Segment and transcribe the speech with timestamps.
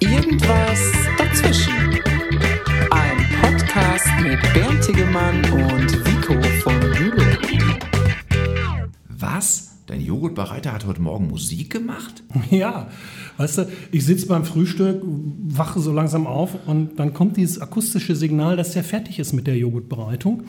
[0.00, 0.80] Irgendwas
[1.18, 1.72] dazwischen.
[2.90, 7.22] Ein Podcast mit Bernd Tegemann und Vico von Bülow.
[9.08, 9.72] Was?
[9.86, 12.22] Dein Joghurtbereiter hat heute Morgen Musik gemacht?
[12.50, 12.88] Ja,
[13.38, 18.14] weißt du, ich sitze beim Frühstück, wache so langsam auf und dann kommt dieses akustische
[18.14, 20.44] Signal, dass der fertig ist mit der Joghurtbereitung.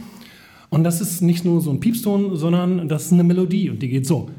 [0.70, 3.89] Und das ist nicht nur so ein Piepston, sondern das ist eine Melodie und die
[3.89, 4.30] geht so.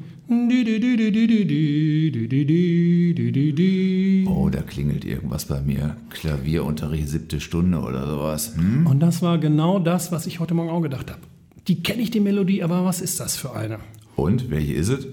[4.26, 5.96] Oh, da klingelt irgendwas bei mir.
[6.10, 8.56] Klavierunterricht siebte Stunde oder sowas.
[8.56, 8.86] Hm?
[8.86, 11.20] Und das war genau das, was ich heute Morgen auch gedacht habe.
[11.68, 13.78] Die kenne ich, die Melodie, aber was ist das für eine?
[14.16, 15.06] Und, welche ist es?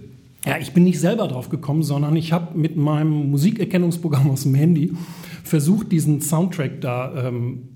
[0.45, 4.55] Ja, ich bin nicht selber drauf gekommen, sondern ich habe mit meinem Musikerkennungsprogramm aus dem
[4.55, 4.93] Handy
[5.43, 7.69] versucht, diesen Soundtrack da ähm,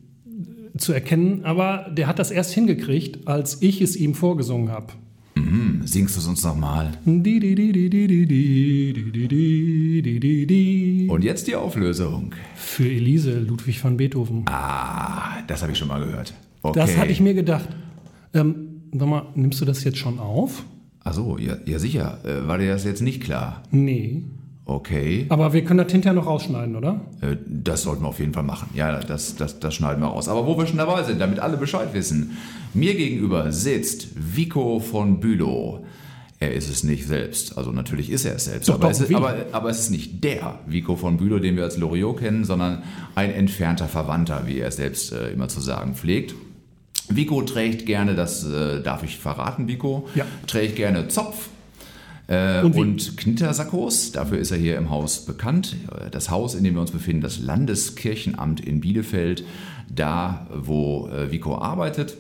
[0.78, 4.94] zu erkennen, aber der hat das erst hingekriegt, als ich es ihm vorgesungen habe.
[5.46, 6.92] Hm, singst du es uns nochmal?
[11.10, 12.34] Und jetzt die Auflösung.
[12.56, 14.46] Für Elise, Ludwig van Beethoven.
[14.48, 16.34] Ah, das habe ich schon mal gehört.
[16.62, 16.80] Okay.
[16.80, 17.70] Das hatte ich mir gedacht.
[18.34, 20.66] Ähm, sag mal, nimmst du das jetzt schon auf?
[21.04, 22.20] Ach so, ja, ja sicher.
[22.26, 23.62] Äh, war dir das jetzt nicht klar?
[23.70, 24.24] Nee.
[24.68, 25.28] Okay.
[25.30, 27.02] Aber wir können das hinterher noch rausschneiden, oder?
[27.22, 28.70] Äh, Das sollten wir auf jeden Fall machen.
[28.74, 30.28] Ja, das, das, das schneiden wir raus.
[30.28, 32.38] Aber wo wir schon dabei sind, damit alle Bescheid wissen.
[32.74, 35.86] Mir gegenüber sitzt Vico von Bülow.
[36.40, 37.58] Er ist es nicht selbst.
[37.58, 38.68] Also natürlich ist er es selbst.
[38.68, 41.56] Doch, aber, doch, es ist, aber, aber es ist nicht der Vico von Bülow, den
[41.56, 42.82] wir als Loriot kennen, sondern
[43.14, 46.34] ein entfernter Verwandter, wie er es selbst äh, immer zu sagen pflegt.
[47.08, 50.26] Vico trägt gerne, das äh, darf ich verraten, Vico, Ja.
[50.48, 51.50] trägt gerne Zopf
[52.28, 54.12] äh, Und und, Knittersackos.
[54.12, 55.76] Dafür ist er hier im Haus bekannt.
[56.12, 59.44] Das Haus, in dem wir uns befinden, das Landeskirchenamt in Bielefeld,
[59.94, 62.18] da wo äh, Vico arbeitet.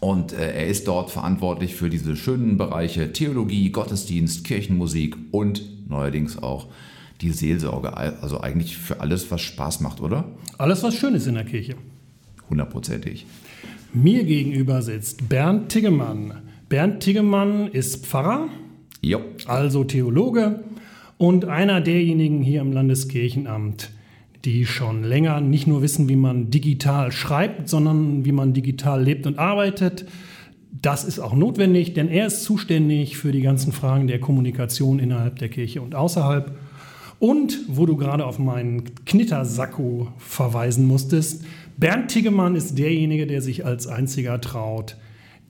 [0.00, 6.42] Und äh, er ist dort verantwortlich für diese schönen Bereiche Theologie, Gottesdienst, Kirchenmusik und neuerdings
[6.42, 6.68] auch
[7.20, 7.96] die Seelsorge.
[7.96, 10.24] Also eigentlich für alles, was Spaß macht, oder?
[10.56, 11.74] Alles, was schön ist in der Kirche.
[12.48, 13.26] Hundertprozentig.
[13.92, 16.42] Mir gegenüber sitzt Bernd Tiggemann.
[16.68, 18.48] Bernd Tiggemann ist Pfarrer,
[19.02, 19.20] Jo.
[19.46, 20.60] also Theologe
[21.16, 23.90] und einer derjenigen hier im Landeskirchenamt,
[24.44, 29.26] die schon länger nicht nur wissen, wie man digital schreibt, sondern wie man digital lebt
[29.26, 30.06] und arbeitet.
[30.82, 35.38] Das ist auch notwendig, denn er ist zuständig für die ganzen Fragen der Kommunikation innerhalb
[35.38, 36.56] der Kirche und außerhalb.
[37.18, 41.44] Und wo du gerade auf meinen Knittersacko verweisen musstest,
[41.76, 44.96] Bernd Tiggemann ist derjenige, der sich als einziger traut,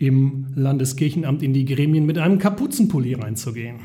[0.00, 3.81] im Landeskirchenamt in die Gremien mit einem Kapuzenpulli reinzugehen.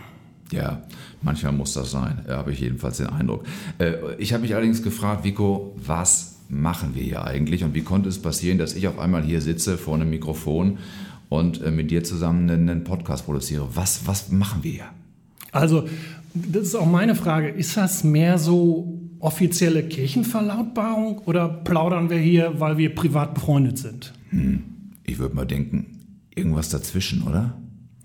[0.51, 0.83] Ja,
[1.21, 3.43] manchmal muss das sein, äh, habe ich jedenfalls den Eindruck.
[3.79, 8.07] Äh, Ich habe mich allerdings gefragt, Vico, was machen wir hier eigentlich und wie konnte
[8.07, 10.77] es passieren, dass ich auf einmal hier sitze vor einem Mikrofon
[11.27, 13.67] und äh, mit dir zusammen einen Podcast produziere?
[13.73, 14.85] Was, was machen wir hier?
[15.51, 15.85] Also,
[16.33, 17.49] das ist auch meine Frage.
[17.49, 24.13] Ist das mehr so offizielle Kirchenverlautbarung oder plaudern wir hier, weil wir privat befreundet sind?
[25.03, 25.87] Ich würde mal denken,
[26.35, 27.53] irgendwas dazwischen, oder?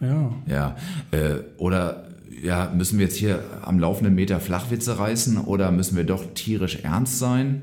[0.01, 0.33] Ja.
[0.47, 0.77] Ja,
[1.11, 2.09] äh, oder
[2.43, 6.77] ja, müssen wir jetzt hier am laufenden Meter Flachwitze reißen oder müssen wir doch tierisch
[6.83, 7.63] ernst sein?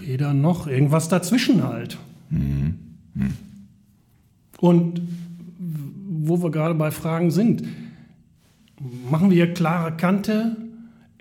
[0.00, 1.98] Weder noch, irgendwas dazwischen halt.
[4.58, 5.00] Und
[6.08, 7.64] wo wir gerade bei Fragen sind,
[9.10, 10.56] machen wir hier klare Kante,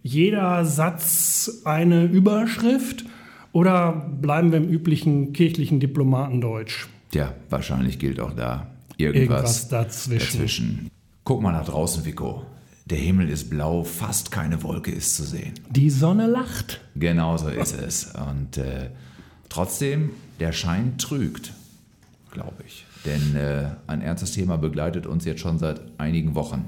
[0.01, 3.05] jeder Satz eine Überschrift
[3.53, 6.87] oder bleiben wir im üblichen kirchlichen Diplomatendeutsch?
[7.11, 10.19] Tja, wahrscheinlich gilt auch da irgendwas, Irgendwas dazwischen.
[10.39, 10.91] dazwischen.
[11.23, 12.43] Guck mal nach draußen, Vico.
[12.85, 15.53] Der Himmel ist blau, fast keine Wolke ist zu sehen.
[15.69, 16.81] Die Sonne lacht.
[16.95, 18.11] Genauso ist es.
[18.29, 18.89] Und äh,
[19.47, 20.09] trotzdem,
[20.41, 21.53] der Schein trügt,
[22.31, 22.85] glaube ich.
[23.05, 26.65] Denn äh, ein ernstes Thema begleitet uns jetzt schon seit einigen Wochen.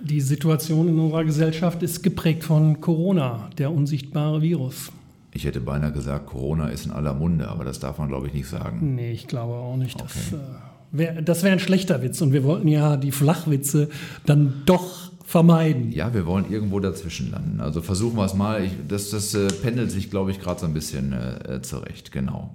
[0.00, 4.92] Die Situation in unserer Gesellschaft ist geprägt von Corona, der unsichtbare Virus.
[5.32, 8.32] Ich hätte beinahe gesagt, Corona ist in aller Munde, aber das darf man, glaube ich,
[8.34, 8.94] nicht sagen.
[8.94, 10.00] Nee, ich glaube auch nicht.
[10.00, 10.36] Das, Okay.
[10.36, 13.88] äh, wär, das wäre ein schlechter Witz und wir wollten ja die Flachwitze
[14.26, 15.92] dann doch vermeiden.
[15.92, 17.60] Ja, wir wollen irgendwo dazwischen landen.
[17.60, 18.64] Also versuchen wir es mal.
[18.64, 22.10] Ich, das das äh, pendelt sich, glaube ich, gerade so ein bisschen äh, äh, zurecht.
[22.12, 22.54] Genau.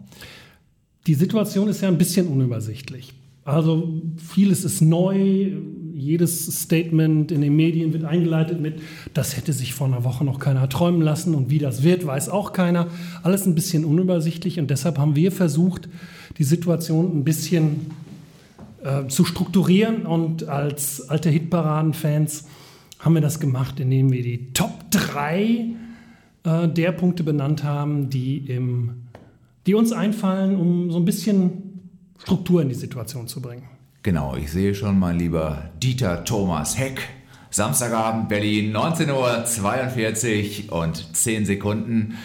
[1.05, 3.13] Die Situation ist ja ein bisschen unübersichtlich.
[3.45, 5.51] Also vieles ist neu,
[5.93, 8.81] jedes Statement in den Medien wird eingeleitet mit,
[9.13, 12.29] das hätte sich vor einer Woche noch keiner träumen lassen und wie das wird, weiß
[12.29, 12.87] auch keiner.
[13.21, 15.89] Alles ein bisschen unübersichtlich und deshalb haben wir versucht,
[16.37, 17.91] die Situation ein bisschen
[18.83, 22.45] äh, zu strukturieren und als alte Hitparaden-Fans
[22.99, 25.65] haben wir das gemacht, indem wir die Top 3
[26.43, 29.03] äh, der Punkte benannt haben, die, im,
[29.67, 33.72] die uns einfallen, um so ein bisschen Struktur in die Situation zu bringen.
[34.03, 37.01] Genau, ich sehe schon, mein lieber Dieter Thomas Heck
[37.53, 42.15] Samstagabend Berlin, 19.42 Uhr und 10 Sekunden,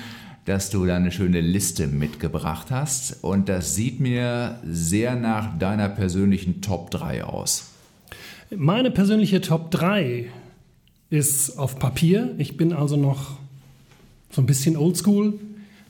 [0.46, 3.22] dass du da eine schöne Liste mitgebracht hast.
[3.22, 7.70] Und das sieht mir sehr nach deiner persönlichen Top 3 aus.
[8.56, 10.24] Meine persönliche Top 3
[11.10, 12.34] ist auf Papier.
[12.38, 13.36] Ich bin also noch
[14.30, 15.34] so ein bisschen oldschool.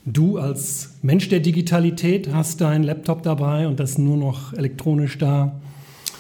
[0.05, 5.61] Du als Mensch der Digitalität hast deinen Laptop dabei und das nur noch elektronisch da.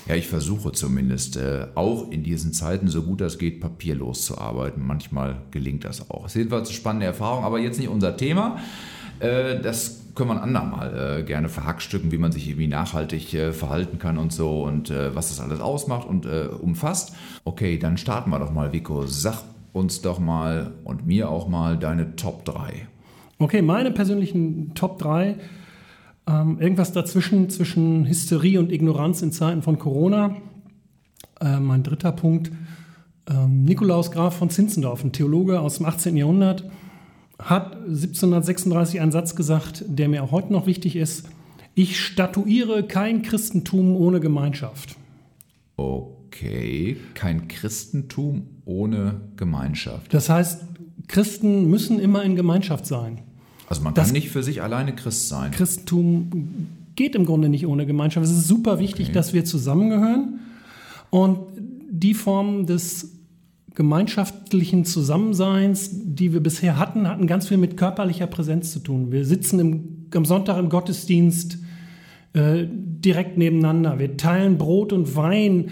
[0.08, 4.38] Ja, ich versuche zumindest äh, auch in diesen Zeiten, so gut das geht, papierlos zu
[4.38, 4.86] arbeiten.
[4.86, 6.24] Manchmal gelingt das auch.
[6.24, 8.58] Es ist jedenfalls eine spannende Erfahrung, aber jetzt nicht unser Thema.
[9.20, 13.52] Äh, das können wir ein andermal äh, gerne verhackstücken, wie man sich irgendwie nachhaltig äh,
[13.52, 17.14] verhalten kann und so und was das alles ausmacht und umfasst.
[17.44, 19.06] Okay, dann starten wir doch mal, Vico.
[19.06, 19.42] Sag
[19.74, 22.86] uns doch mal und mir auch mal deine Top 3.
[23.38, 25.36] Okay, meine persönlichen Top 3
[26.28, 30.36] ähm, irgendwas dazwischen, zwischen Hysterie und Ignoranz in Zeiten von Corona.
[31.40, 32.52] Äh, mein dritter Punkt,
[33.28, 36.16] ähm, Nikolaus Graf von Zinzendorf, ein Theologe aus dem 18.
[36.16, 36.64] Jahrhundert,
[37.38, 41.28] hat 1736 einen Satz gesagt, der mir auch heute noch wichtig ist.
[41.74, 44.96] Ich statuiere kein Christentum ohne Gemeinschaft.
[45.76, 50.12] Okay, kein Christentum ohne Gemeinschaft.
[50.12, 50.64] Das heißt,
[51.06, 53.22] Christen müssen immer in Gemeinschaft sein.
[53.68, 55.50] Also man kann nicht für sich alleine Christ sein.
[55.50, 58.26] Christentum geht im Grunde nicht ohne Gemeinschaft.
[58.26, 59.14] Es ist super wichtig, okay.
[59.14, 60.40] dass wir zusammengehören.
[61.10, 61.38] Und
[61.90, 63.14] die Form des
[63.74, 69.12] gemeinschaftlichen Zusammenseins, die wir bisher hatten, hatten ganz viel mit körperlicher Präsenz zu tun.
[69.12, 71.58] Wir sitzen im, am Sonntag im Gottesdienst
[72.32, 73.98] äh, direkt nebeneinander.
[73.98, 75.70] Wir teilen Brot und Wein.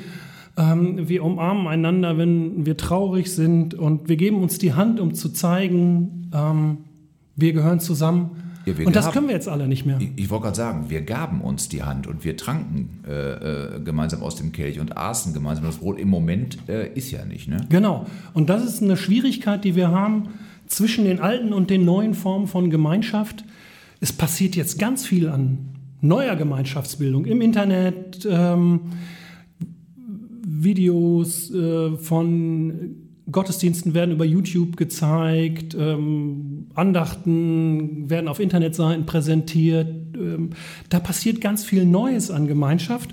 [0.56, 3.74] Ähm, wir umarmen einander, wenn wir traurig sind.
[3.74, 6.78] Und wir geben uns die Hand, um zu zeigen, ähm,
[7.36, 8.42] wir gehören zusammen.
[8.64, 9.98] Ja, und das gaben, können wir jetzt alle nicht mehr.
[10.00, 13.80] Ich, ich wollte gerade sagen, wir gaben uns die Hand und wir tranken äh, äh,
[13.80, 16.00] gemeinsam aus dem Kelch und aßen gemeinsam das Brot.
[16.00, 17.46] Im Moment äh, ist ja nicht.
[17.46, 17.64] Ne?
[17.68, 18.06] Genau.
[18.34, 20.30] Und das ist eine Schwierigkeit, die wir haben
[20.66, 23.44] zwischen den alten und den neuen Formen von Gemeinschaft.
[24.00, 25.58] Es passiert jetzt ganz viel an
[26.00, 28.80] neuer Gemeinschaftsbildung im Internet, ähm,
[30.44, 39.88] Videos äh, von Gottesdiensten werden über YouTube gezeigt, ähm, Andachten werden auf Internetseiten präsentiert.
[40.14, 40.50] Ähm,
[40.90, 43.10] da passiert ganz viel Neues an Gemeinschaft.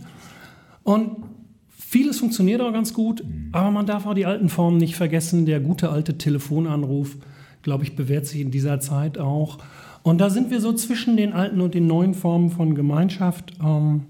[0.83, 1.24] Und
[1.69, 5.45] vieles funktioniert auch ganz gut, aber man darf auch die alten Formen nicht vergessen.
[5.45, 7.18] Der gute alte Telefonanruf,
[7.63, 9.57] glaube ich, bewährt sich in dieser Zeit auch.
[10.04, 13.54] Und da sind wir so zwischen den alten und den neuen Formen von Gemeinschaft.
[13.63, 14.04] Ähm,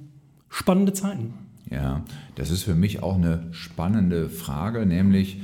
[0.50, 1.34] spannende Zeiten.
[1.70, 2.04] Ja,
[2.36, 5.38] das ist für mich auch eine spannende Frage, nämlich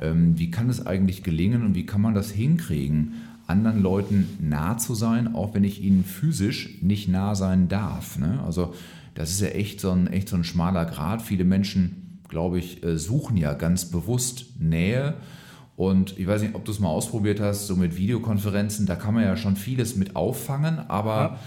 [0.00, 3.14] wie kann es eigentlich gelingen und wie kann man das hinkriegen,
[3.46, 8.18] anderen Leuten nah zu sein, auch wenn ich ihnen physisch nicht nah sein darf.
[8.18, 8.40] Ne?
[8.44, 8.74] Also
[9.14, 11.22] das ist ja echt so, ein, echt so ein schmaler Grad.
[11.22, 15.14] Viele Menschen, glaube ich, äh, suchen ja ganz bewusst Nähe.
[15.76, 19.14] Und ich weiß nicht, ob du es mal ausprobiert hast, so mit Videokonferenzen, da kann
[19.14, 21.38] man ja schon vieles mit auffangen, aber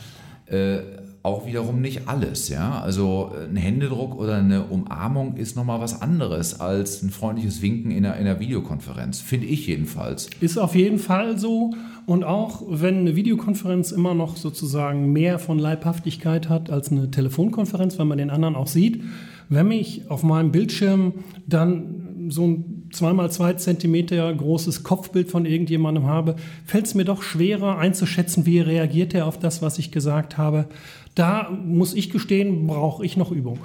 [0.50, 0.56] ja.
[0.56, 0.84] äh,
[1.22, 2.50] auch wiederum nicht alles.
[2.50, 2.82] Ja?
[2.82, 8.06] Also ein Händedruck oder eine Umarmung ist nochmal was anderes als ein freundliches Winken in
[8.06, 10.30] einer, in einer Videokonferenz, finde ich jedenfalls.
[10.40, 11.72] Ist auf jeden Fall so.
[12.06, 18.00] Und auch wenn eine Videokonferenz immer noch sozusagen mehr von Leibhaftigkeit hat als eine Telefonkonferenz,
[18.00, 19.04] weil man den anderen auch sieht,
[19.50, 21.14] wenn mich auf meinem Bildschirm
[21.46, 27.22] dann so ein zweimal zwei Zentimeter großes Kopfbild von irgendjemandem habe, fällt es mir doch
[27.22, 30.66] schwerer einzuschätzen, wie reagiert er auf das, was ich gesagt habe.
[31.16, 33.60] Da muss ich gestehen, brauche ich noch Übung.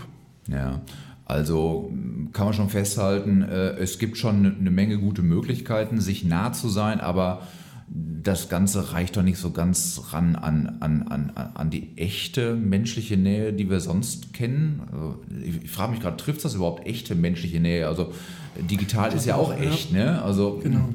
[0.48, 0.80] Ja,
[1.24, 1.90] also
[2.32, 6.68] kann man schon festhalten, äh, es gibt schon eine Menge gute Möglichkeiten, sich nah zu
[6.68, 7.42] sein, aber
[7.86, 13.16] das Ganze reicht doch nicht so ganz ran an, an, an, an die echte menschliche
[13.16, 14.82] Nähe, die wir sonst kennen.
[14.90, 17.86] Also, ich, frage mich gerade, trifft das überhaupt echte menschliche Nähe?
[17.86, 18.12] Also
[18.70, 20.22] digital ist ja auch echt, ne?
[20.22, 20.88] Also, genau.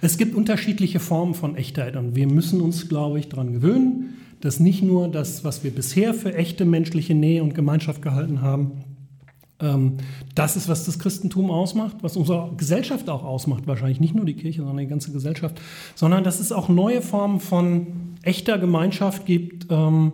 [0.00, 4.58] Es gibt unterschiedliche Formen von Echtheit und wir müssen uns, glaube ich, daran gewöhnen, dass
[4.58, 8.84] nicht nur das, was wir bisher für echte menschliche Nähe und Gemeinschaft gehalten haben,
[9.62, 9.98] ähm,
[10.34, 14.34] das ist, was das Christentum ausmacht, was unsere Gesellschaft auch ausmacht, wahrscheinlich nicht nur die
[14.34, 15.60] Kirche, sondern die ganze Gesellschaft,
[15.94, 17.86] sondern dass es auch neue Formen von
[18.22, 20.12] echter Gemeinschaft gibt, ähm,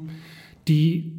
[0.68, 1.14] die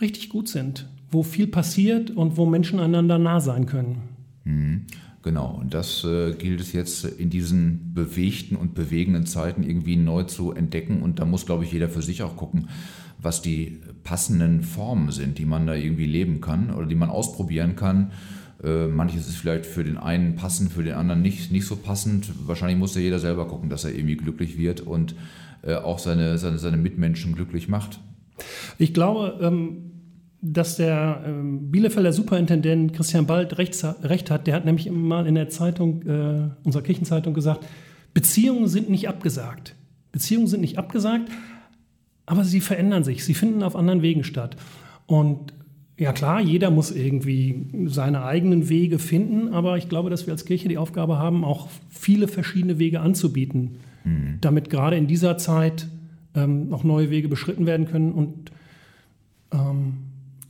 [0.00, 4.13] richtig gut sind, wo viel passiert und wo Menschen einander nah sein können.
[4.44, 4.86] Mhm.
[5.24, 10.24] Genau, und das äh, gilt es jetzt in diesen bewegten und bewegenden Zeiten irgendwie neu
[10.24, 11.00] zu entdecken.
[11.00, 12.68] Und da muss, glaube ich, jeder für sich auch gucken,
[13.18, 17.74] was die passenden Formen sind, die man da irgendwie leben kann oder die man ausprobieren
[17.74, 18.12] kann.
[18.62, 22.30] Äh, manches ist vielleicht für den einen passend, für den anderen nicht, nicht so passend.
[22.46, 25.14] Wahrscheinlich muss ja jeder selber gucken, dass er irgendwie glücklich wird und
[25.62, 27.98] äh, auch seine, seine, seine Mitmenschen glücklich macht.
[28.76, 29.93] Ich glaube, ähm
[30.46, 34.46] dass der ähm, Bielefelder Superintendent Christian Bald recht, recht, hat.
[34.46, 37.64] Der hat nämlich mal in der Zeitung, äh, unserer Kirchenzeitung gesagt,
[38.12, 39.74] Beziehungen sind nicht abgesagt.
[40.12, 41.30] Beziehungen sind nicht abgesagt,
[42.26, 43.24] aber sie verändern sich.
[43.24, 44.56] Sie finden auf anderen Wegen statt.
[45.06, 45.54] Und
[45.96, 50.44] ja klar, jeder muss irgendwie seine eigenen Wege finden, aber ich glaube, dass wir als
[50.44, 54.38] Kirche die Aufgabe haben, auch viele verschiedene Wege anzubieten, mhm.
[54.42, 55.88] damit gerade in dieser Zeit
[56.34, 58.52] ähm, noch neue Wege beschritten werden können und
[59.52, 60.03] ähm,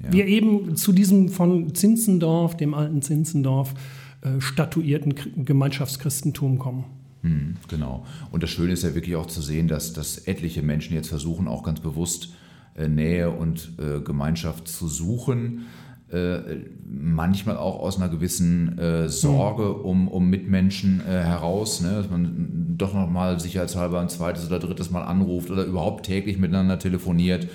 [0.07, 0.13] ja.
[0.13, 3.75] wir eben zu diesem von Zinzendorf, dem alten Zinzendorf,
[4.23, 6.85] äh, statuierten Gemeinschaftschristentum kommen.
[7.23, 8.05] Hm, genau.
[8.31, 11.49] Und das Schöne ist ja wirklich auch zu sehen, dass, dass etliche Menschen jetzt versuchen,
[11.49, 12.35] auch ganz bewusst
[12.77, 15.67] äh, Nähe und äh, Gemeinschaft zu suchen.
[16.11, 19.81] Äh, manchmal auch aus einer gewissen äh, Sorge hm.
[19.81, 21.95] um, um Mitmenschen äh, heraus, ne?
[21.95, 26.79] dass man doch nochmal sicherheitshalber ein zweites oder drittes Mal anruft oder überhaupt täglich miteinander
[26.79, 27.49] telefoniert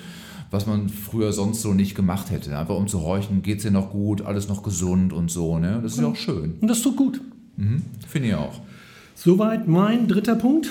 [0.50, 2.58] was man früher sonst so nicht gemacht hätte.
[2.58, 5.58] Einfach um zu horchen, geht es dir noch gut, alles noch gesund und so.
[5.58, 5.80] Ne?
[5.82, 6.54] Das ist ja auch schön.
[6.60, 7.20] Und das tut gut.
[7.56, 8.60] Mhm, Finde ich auch.
[9.14, 10.68] Soweit mein dritter Punkt.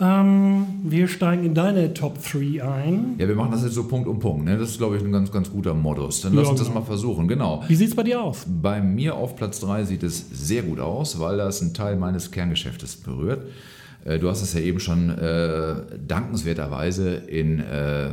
[0.00, 3.14] Ähm, wir steigen in deine Top 3 ein.
[3.18, 4.44] Ja, wir machen das jetzt so Punkt um Punkt.
[4.44, 4.58] Ne?
[4.58, 6.22] Das ist, glaube ich, ein ganz, ganz guter Modus.
[6.22, 6.70] Dann lass ja, uns genau.
[6.70, 7.28] das mal versuchen.
[7.28, 7.62] Genau.
[7.68, 8.44] Wie sieht es bei dir aus?
[8.48, 12.32] Bei mir auf Platz 3 sieht es sehr gut aus, weil das einen Teil meines
[12.32, 13.46] Kerngeschäftes berührt.
[14.04, 15.74] Äh, du hast es ja eben schon äh,
[16.06, 18.10] dankenswerterweise in äh,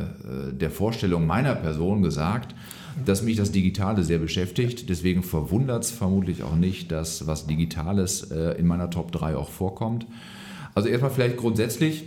[0.52, 2.54] der Vorstellung meiner Person gesagt,
[3.04, 4.88] dass mich das Digitale sehr beschäftigt.
[4.88, 9.48] Deswegen verwundert es vermutlich auch nicht, dass was Digitales äh, in meiner Top 3 auch
[9.48, 10.06] vorkommt.
[10.74, 12.04] Also erstmal vielleicht grundsätzlich,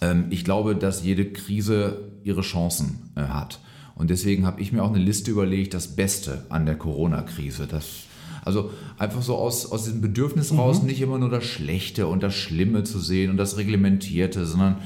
[0.00, 3.60] ähm, ich glaube, dass jede Krise ihre Chancen äh, hat.
[3.94, 7.66] Und deswegen habe ich mir auch eine Liste überlegt, das Beste an der Corona-Krise.
[7.66, 8.04] Das
[8.48, 10.58] also einfach so aus, aus diesem Bedürfnis mhm.
[10.58, 14.76] raus, nicht immer nur das Schlechte und das Schlimme zu sehen und das Reglementierte, sondern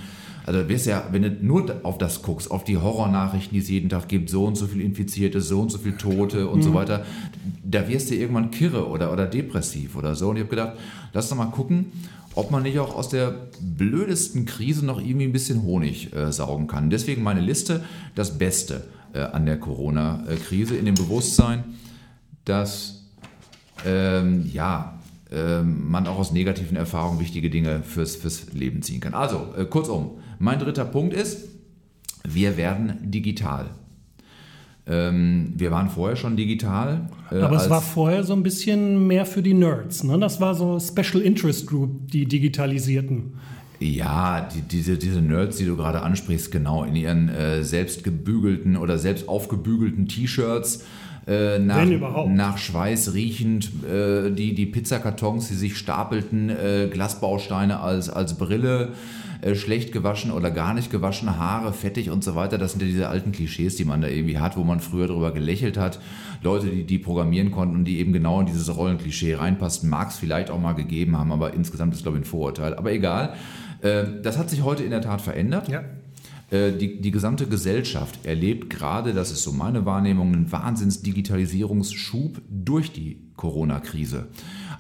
[0.44, 3.88] also wirst ja, wenn du nur auf das guckst, auf die Horrornachrichten, die es jeden
[3.88, 6.62] Tag gibt, so und so viel Infizierte, so und so viel Tote und mhm.
[6.62, 7.06] so weiter,
[7.62, 10.30] da wirst du irgendwann kirre oder, oder depressiv oder so.
[10.30, 10.72] Und ich habe gedacht,
[11.12, 11.92] lass doch mal gucken,
[12.34, 16.66] ob man nicht auch aus der blödesten Krise noch irgendwie ein bisschen Honig äh, saugen
[16.66, 16.90] kann.
[16.90, 17.84] Deswegen meine Liste,
[18.16, 21.62] das Beste äh, an der Corona-Krise in dem Bewusstsein,
[22.44, 23.01] dass
[23.86, 24.98] ähm, ja,
[25.30, 29.14] ähm, man auch aus negativen Erfahrungen wichtige Dinge fürs, fürs Leben ziehen kann.
[29.14, 31.48] Also, äh, kurzum, mein dritter Punkt ist,
[32.24, 33.70] wir werden digital.
[34.86, 37.08] Ähm, wir waren vorher schon digital.
[37.30, 40.02] Äh, Aber es war vorher so ein bisschen mehr für die Nerds.
[40.02, 40.18] Ne?
[40.18, 43.34] Das war so Special Interest Group, die digitalisierten.
[43.78, 48.76] Ja, die, diese, diese Nerds, die du gerade ansprichst, genau, in ihren äh, selbst gebügelten
[48.76, 50.84] oder selbst aufgebügelten T-Shirts
[51.26, 51.86] äh, nach,
[52.26, 58.92] nach Schweiß riechend, äh, die, die Pizzakartons, die sich stapelten, äh, Glasbausteine als, als Brille,
[59.42, 62.58] äh, schlecht gewaschen oder gar nicht gewaschene Haare, fettig und so weiter.
[62.58, 65.32] Das sind ja diese alten Klischees, die man da irgendwie hat, wo man früher drüber
[65.32, 66.00] gelächelt hat.
[66.42, 70.16] Leute, die, die programmieren konnten und die eben genau in dieses Rollenklischee reinpassten, mag es
[70.16, 72.74] vielleicht auch mal gegeben haben, aber insgesamt ist, glaube ich, ein Vorurteil.
[72.74, 73.34] Aber egal.
[73.80, 75.68] Äh, das hat sich heute in der Tat verändert.
[75.68, 75.82] Ja.
[76.52, 82.92] Äh, die, die gesamte Gesellschaft erlebt gerade, das ist so meine Wahrnehmung, einen Wahnsinns-Digitalisierungsschub durch
[82.92, 84.26] die Corona-Krise.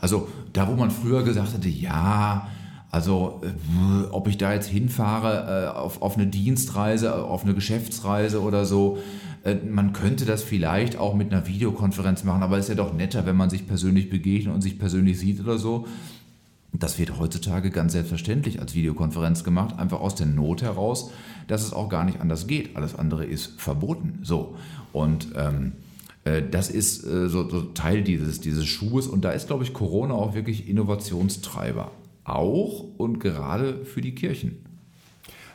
[0.00, 2.48] Also da, wo man früher gesagt hatte, ja,
[2.90, 8.42] also äh, ob ich da jetzt hinfahre äh, auf, auf eine Dienstreise, auf eine Geschäftsreise
[8.42, 8.98] oder so,
[9.68, 13.26] man könnte das vielleicht auch mit einer Videokonferenz machen, aber es ist ja doch netter,
[13.26, 15.88] wenn man sich persönlich begegnet und sich persönlich sieht oder so.
[16.72, 21.10] Das wird heutzutage ganz selbstverständlich als Videokonferenz gemacht, einfach aus der Not heraus,
[21.46, 22.76] dass es auch gar nicht anders geht.
[22.76, 24.20] Alles andere ist verboten.
[24.22, 24.56] So.
[24.92, 25.72] Und ähm,
[26.24, 29.06] äh, das ist äh, so, so, Teil dieses, dieses Schubes.
[29.06, 31.90] Und da ist, glaube ich, Corona auch wirklich Innovationstreiber.
[32.24, 34.64] Auch und gerade für die Kirchen.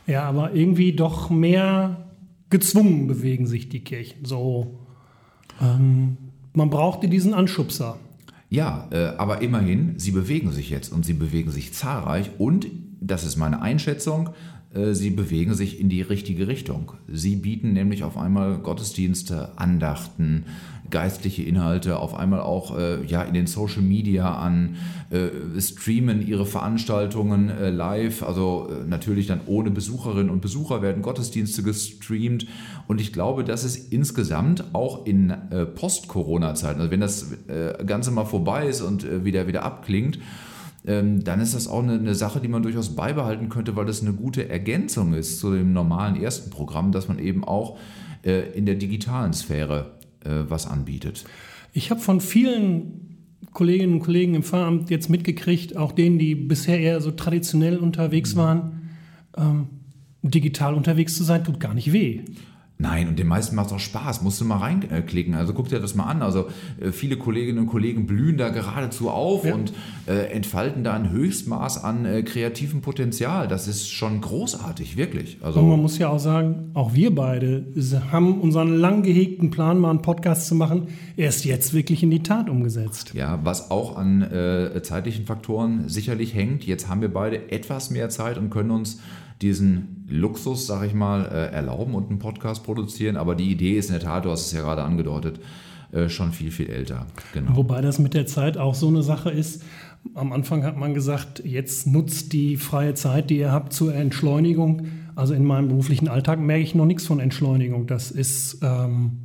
[0.06, 2.08] Ja, aber irgendwie doch mehr
[2.50, 4.24] gezwungen bewegen sich die Kirchen.
[4.24, 4.78] So,
[5.60, 6.16] ähm,
[6.52, 7.98] man brauchte diesen Anschubser.
[8.50, 12.66] Ja, äh, aber immerhin, sie bewegen sich jetzt und sie bewegen sich zahlreich und,
[13.00, 14.30] das ist meine Einschätzung,
[14.92, 16.92] sie bewegen sich in die richtige Richtung.
[17.10, 20.44] Sie bieten nämlich auf einmal Gottesdienste, Andachten,
[20.90, 24.76] geistliche Inhalte, auf einmal auch äh, ja, in den Social Media an,
[25.10, 31.02] äh, streamen ihre Veranstaltungen äh, live, also äh, natürlich dann ohne Besucherinnen und Besucher werden
[31.02, 32.46] Gottesdienste gestreamt.
[32.86, 37.26] Und ich glaube, dass es insgesamt auch in äh, Post-Corona-Zeiten, also wenn das
[37.86, 40.18] Ganze mal vorbei ist und wieder, wieder abklingt,
[40.88, 44.00] ähm, dann ist das auch eine, eine, Sache, die man durchaus beibehalten könnte, weil das
[44.00, 47.78] eine gute Ergänzung ist zu dem normalen ersten Programm, dass man eben auch
[48.24, 49.92] äh, in der digitalen Sphäre
[50.24, 51.26] äh, was anbietet.
[51.74, 53.18] Ich habe von vielen
[53.52, 58.34] Kolleginnen und Kollegen im Pfarramt jetzt mitgekriegt, auch denen, die bisher eher so traditionell unterwegs
[58.34, 58.38] mhm.
[58.38, 58.90] waren,
[59.36, 59.66] ähm,
[60.22, 62.22] digital unterwegs zu sein, tut gar nicht weh.
[62.80, 64.22] Nein, und den meisten macht es auch Spaß.
[64.22, 65.34] Musst du mal reinklicken.
[65.34, 66.22] Also guck dir das mal an.
[66.22, 66.46] Also
[66.80, 69.54] äh, viele Kolleginnen und Kollegen blühen da geradezu auf Ja.
[69.54, 69.72] und
[70.06, 73.48] äh, entfalten da ein Höchstmaß an äh, kreativem Potenzial.
[73.48, 75.38] Das ist schon großartig, wirklich.
[75.42, 77.66] Also Und man muss ja auch sagen, auch wir beide
[78.12, 82.22] haben unseren lang gehegten Plan, mal einen Podcast zu machen, erst jetzt wirklich in die
[82.22, 83.12] Tat umgesetzt.
[83.12, 86.64] Ja, was auch an äh, zeitlichen Faktoren sicherlich hängt.
[86.64, 89.00] Jetzt haben wir beide etwas mehr Zeit und können uns
[89.42, 93.16] diesen Luxus, sag ich mal, äh, erlauben und einen Podcast produzieren.
[93.16, 95.40] Aber die Idee ist in der Tat, du hast es ja gerade angedeutet,
[95.92, 97.06] äh, schon viel, viel älter.
[97.32, 97.56] Genau.
[97.56, 99.62] Wobei das mit der Zeit auch so eine Sache ist.
[100.14, 104.86] Am Anfang hat man gesagt, jetzt nutzt die freie Zeit, die ihr habt, zur Entschleunigung.
[105.14, 107.86] Also in meinem beruflichen Alltag merke ich noch nichts von Entschleunigung.
[107.86, 109.18] Das ist ähm,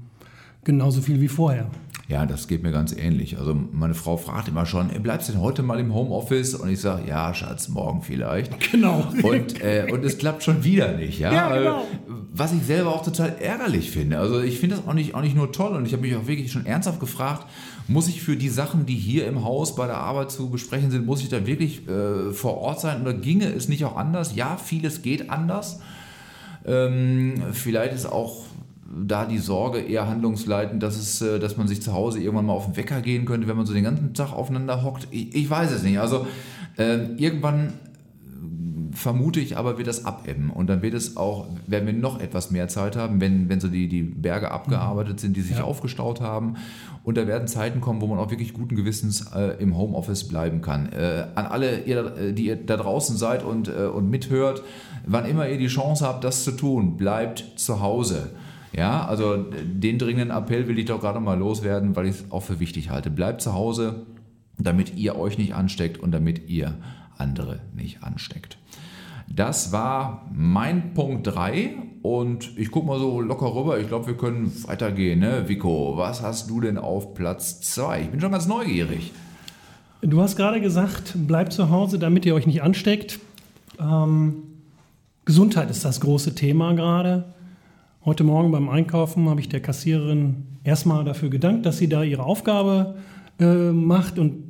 [0.64, 1.70] genauso viel wie vorher.
[2.10, 3.38] Ja, das geht mir ganz ähnlich.
[3.40, 6.54] Also meine Frau fragt immer schon, "Ey, bleibst du denn heute mal im Homeoffice?
[6.54, 8.52] Und ich sage, ja, Schatz, morgen vielleicht.
[8.72, 9.08] Genau.
[9.24, 11.20] Und, äh, und es klappt schon wieder nicht.
[11.20, 11.80] Ja, Ja, genau.
[11.82, 11.86] Äh,
[12.34, 14.20] Was ich selber auch total ärgerlich finde.
[14.20, 16.28] Also ich finde das auch nicht, auch nicht nur toll und ich habe mich auch
[16.28, 17.48] wirklich schon ernsthaft gefragt,
[17.88, 21.06] muss ich für die Sachen, die hier im Haus bei der Arbeit zu besprechen sind,
[21.06, 24.36] muss ich da wirklich äh, vor Ort sein oder ginge es nicht auch anders?
[24.36, 25.80] Ja, vieles geht anders.
[26.66, 28.44] Ähm, vielleicht ist auch
[29.06, 32.54] da die Sorge eher handlungsleitend, dass, es, äh, dass man sich zu Hause irgendwann mal
[32.54, 35.08] auf den Wecker gehen könnte, wenn man so den ganzen Tag aufeinander hockt.
[35.12, 36.00] Ich, ich weiß es nicht.
[36.00, 36.28] Also
[36.78, 37.74] ähm, irgendwann
[38.92, 40.50] vermute ich aber, wird das abebben.
[40.52, 43.68] Und dann wird es auch, werden wir noch etwas mehr Zeit haben, wenn, wenn so
[43.68, 45.64] die, die Berge abgearbeitet sind, die sich Ja.
[45.64, 46.56] aufgestaut haben.
[47.04, 50.62] Und da werden Zeiten kommen, wo man auch wirklich guten Gewissens äh, im Homeoffice bleiben
[50.62, 50.92] kann.
[50.94, 54.62] Äh, an alle, ihr, äh, die ihr da draußen seid und, äh, und mithört,
[55.06, 58.30] wann immer ihr die Chance habt, das zu tun, bleibt zu Hause.
[58.76, 62.42] Ja, also den dringenden Appell will ich doch gerade mal loswerden, weil ich es auch
[62.42, 63.12] für wichtig halte.
[63.12, 64.08] Bleibt zu Hause,
[64.58, 66.76] damit ihr euch nicht ansteckt und damit ihr
[67.18, 68.58] andere nicht ansteckt.
[69.30, 73.80] Das war mein Punkt 3 und ich gucke mal so locker rüber.
[73.80, 75.20] Ich glaube, wir können weitergehen.
[75.20, 75.48] Ne?
[75.48, 78.02] Vico, was hast du denn auf Platz 2?
[78.02, 79.12] Ich bin schon ganz neugierig.
[80.02, 83.20] Du hast gerade gesagt, bleibt zu Hause, damit ihr euch nicht ansteckt.
[83.80, 84.44] Ähm,
[85.26, 87.33] Gesundheit ist das große Thema gerade.
[88.06, 92.24] Heute Morgen beim Einkaufen habe ich der Kassiererin erstmal dafür gedankt, dass sie da ihre
[92.24, 92.96] Aufgabe
[93.40, 94.44] äh, macht und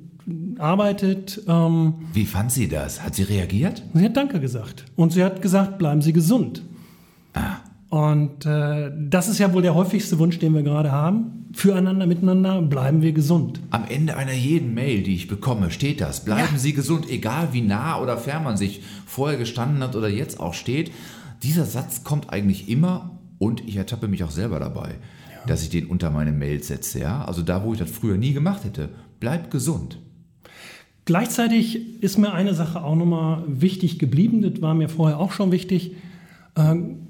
[0.58, 1.40] arbeitet.
[1.48, 3.04] Ähm, Wie fand sie das?
[3.04, 3.84] Hat sie reagiert?
[3.94, 4.86] sie hat Danke gesagt.
[4.96, 6.64] Und sie hat gesagt, bleiben Sie gesund.
[7.90, 11.46] Und äh, das ist ja wohl der häufigste Wunsch, den wir gerade haben.
[11.54, 13.60] Füreinander, miteinander, bleiben wir gesund.
[13.70, 16.26] Am Ende einer jeden Mail, die ich bekomme, steht das.
[16.26, 16.58] Bleiben Ja.
[16.58, 20.56] Sie gesund, egal wie nah oder fern man sich vorher gestanden hat oder jetzt auch
[20.56, 20.92] steht.
[21.44, 24.96] Dieser Satz kommt eigentlich immer und ich ertappe mich auch selber dabei,
[25.48, 27.00] dass ich den unter meine Mails setze.
[27.00, 27.26] Ja?
[27.26, 28.90] Also da, wo ich das früher nie gemacht hätte.
[29.20, 30.00] Bleib gesund.
[31.06, 35.52] Gleichzeitig ist mir eine Sache auch nochmal wichtig geblieben, das war mir vorher auch schon
[35.52, 35.98] wichtig.
[36.56, 37.08] Ähm,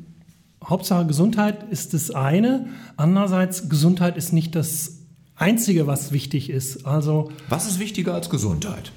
[0.63, 4.99] Hauptsache Gesundheit ist das eine, andererseits Gesundheit ist nicht das
[5.36, 6.86] Einzige, was wichtig ist.
[6.86, 8.91] Also Was ist wichtiger als Gesundheit?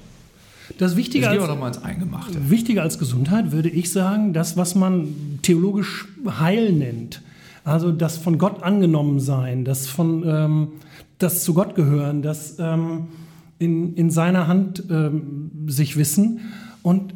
[0.77, 2.49] Das Jetzt Wichtige gehen wir als, doch mal ins Eingemachte.
[2.49, 6.07] Wichtiger als Gesundheit würde ich sagen, das, was man theologisch
[6.39, 7.21] Heil nennt.
[7.63, 10.67] Also das von Gott angenommen sein, das von ähm,
[11.17, 13.07] das zu Gott gehören, das ähm,
[13.59, 16.41] in, in seiner Hand ähm, sich wissen.
[16.83, 17.13] Und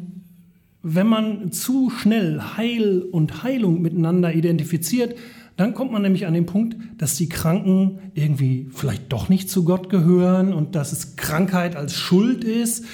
[0.82, 5.14] wenn man zu schnell Heil und Heilung miteinander identifiziert,
[5.56, 9.64] dann kommt man nämlich an den Punkt, dass die Kranken irgendwie vielleicht doch nicht zu
[9.64, 12.84] Gott gehören und dass es Krankheit als Schuld ist.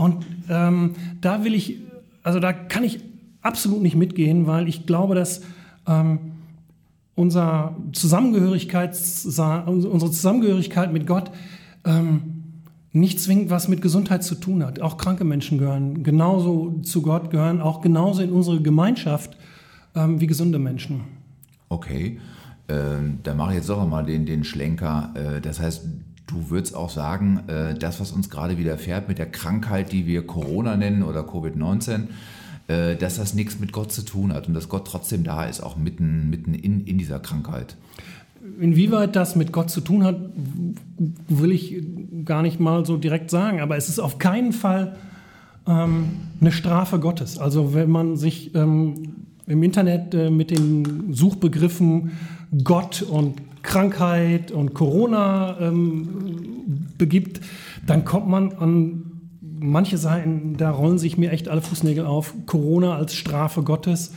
[0.00, 1.76] Und ähm, da will ich,
[2.22, 3.00] also da kann ich
[3.42, 5.42] absolut nicht mitgehen, weil ich glaube, dass
[5.86, 6.18] ähm,
[7.14, 11.30] unser Zusammengehörigkeits, unsere Zusammengehörigkeit mit Gott
[11.84, 12.22] ähm,
[12.92, 14.80] nicht zwingend was mit Gesundheit zu tun hat.
[14.80, 19.36] Auch kranke Menschen gehören genauso zu Gott, gehören auch genauso in unsere Gemeinschaft
[19.94, 21.02] ähm, wie gesunde Menschen.
[21.68, 22.18] Okay,
[22.68, 25.12] ähm, dann mache ich jetzt doch nochmal den, den Schlenker.
[25.14, 25.84] Äh, das heißt,
[26.30, 30.26] du würdest auch sagen, äh, das, was uns gerade widerfährt mit der Krankheit, die wir
[30.26, 32.08] Corona nennen oder Covid-19,
[32.68, 35.60] äh, dass das nichts mit Gott zu tun hat und dass Gott trotzdem da ist,
[35.60, 37.76] auch mitten, mitten in, in dieser Krankheit.
[38.60, 40.16] Inwieweit das mit Gott zu tun hat,
[41.28, 41.82] will ich
[42.24, 43.60] gar nicht mal so direkt sagen.
[43.60, 44.96] Aber es ist auf keinen Fall
[45.66, 47.38] ähm, eine Strafe Gottes.
[47.38, 52.12] Also wenn man sich ähm, im Internet äh, mit den Suchbegriffen
[52.64, 57.40] Gott und Krankheit und Corona ähm, begibt,
[57.86, 59.02] dann kommt man an
[59.40, 62.34] manche Seiten, da rollen sich mir echt alle Fußnägel auf.
[62.46, 64.12] Corona als Strafe Gottes.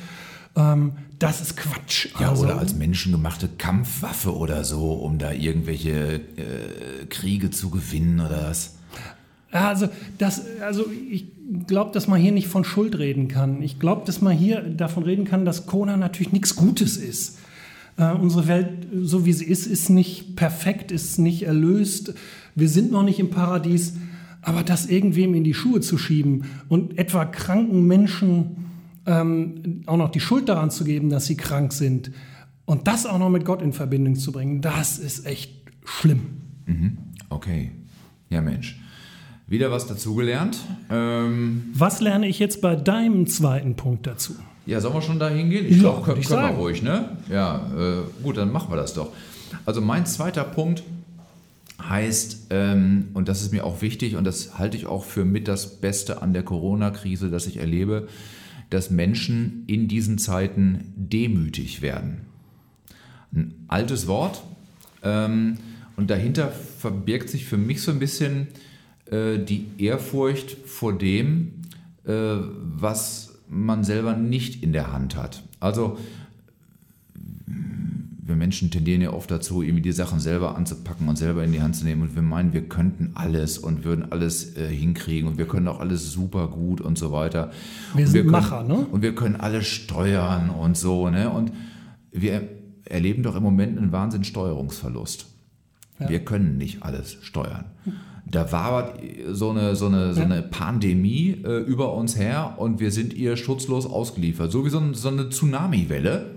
[0.55, 2.07] Ähm, das ist Quatsch.
[2.19, 8.19] Ja, Also- oder als menschengemachte Kampfwaffe oder so, um da irgendwelche äh, Kriege zu gewinnen
[8.19, 8.75] oder was.
[9.51, 11.27] Also, das, also ich
[11.67, 13.61] glaube, dass man hier nicht von Schuld reden kann.
[13.61, 17.37] Ich glaube, dass man hier davon reden kann, dass Corona natürlich nichts Gutes ist.
[17.97, 22.13] Äh, unsere Welt, so wie sie ist, ist nicht perfekt, ist nicht erlöst.
[22.55, 23.93] Wir sind noch nicht im Paradies.
[24.41, 28.57] Aber das irgendwem in die Schuhe zu schieben und etwa kranken Menschen
[29.05, 32.11] ähm, auch noch die Schuld daran zu geben, dass sie krank sind
[32.65, 35.53] und das auch noch mit Gott in Verbindung zu bringen, das ist echt
[35.85, 36.41] schlimm.
[36.65, 36.97] Mhm.
[37.29, 37.71] Okay.
[38.29, 38.79] Ja, Mensch.
[39.47, 40.57] Wieder was dazugelernt.
[40.89, 44.33] Ähm, was lerne ich jetzt bei deinem zweiten Punkt dazu?
[44.65, 45.65] Ja, sollen wir schon da hingehen?
[45.65, 47.17] Ich Ja, glaube, können, können wir ruhig, ne?
[47.29, 49.11] Ja, äh, gut, dann machen wir das doch.
[49.65, 50.83] Also mein zweiter Punkt
[51.81, 55.47] heißt, ähm, und das ist mir auch wichtig und das halte ich auch für mit
[55.47, 58.07] das Beste an der Corona-Krise, das ich erlebe,
[58.69, 62.21] dass Menschen in diesen Zeiten demütig werden.
[63.33, 64.43] Ein altes Wort
[65.03, 65.57] ähm,
[65.97, 68.47] und dahinter verbirgt sich für mich so ein bisschen
[69.11, 71.53] äh, die Ehrfurcht vor dem,
[72.05, 75.43] äh, was man selber nicht in der Hand hat.
[75.59, 75.97] Also
[78.25, 81.61] wir Menschen tendieren ja oft dazu, irgendwie die Sachen selber anzupacken und selber in die
[81.61, 82.01] Hand zu nehmen.
[82.03, 85.79] Und wir meinen, wir könnten alles und würden alles äh, hinkriegen und wir können auch
[85.79, 87.51] alles super gut und so weiter.
[87.93, 88.87] Wir sind können, Macher, ne?
[88.91, 91.09] Und wir können alles steuern und so.
[91.09, 91.29] Ne?
[91.29, 91.51] Und
[92.11, 92.47] wir
[92.85, 95.27] erleben doch im Moment einen Wahnsinnssteuerungsverlust.
[96.03, 96.09] Ja.
[96.09, 97.65] Wir können nicht alles steuern.
[98.25, 98.99] Da wabert
[99.31, 103.35] so eine, so eine, so eine Pandemie äh, über uns her und wir sind ihr
[103.37, 104.51] schutzlos ausgeliefert.
[104.51, 106.31] So wie so, ein, so eine Tsunami-Welle.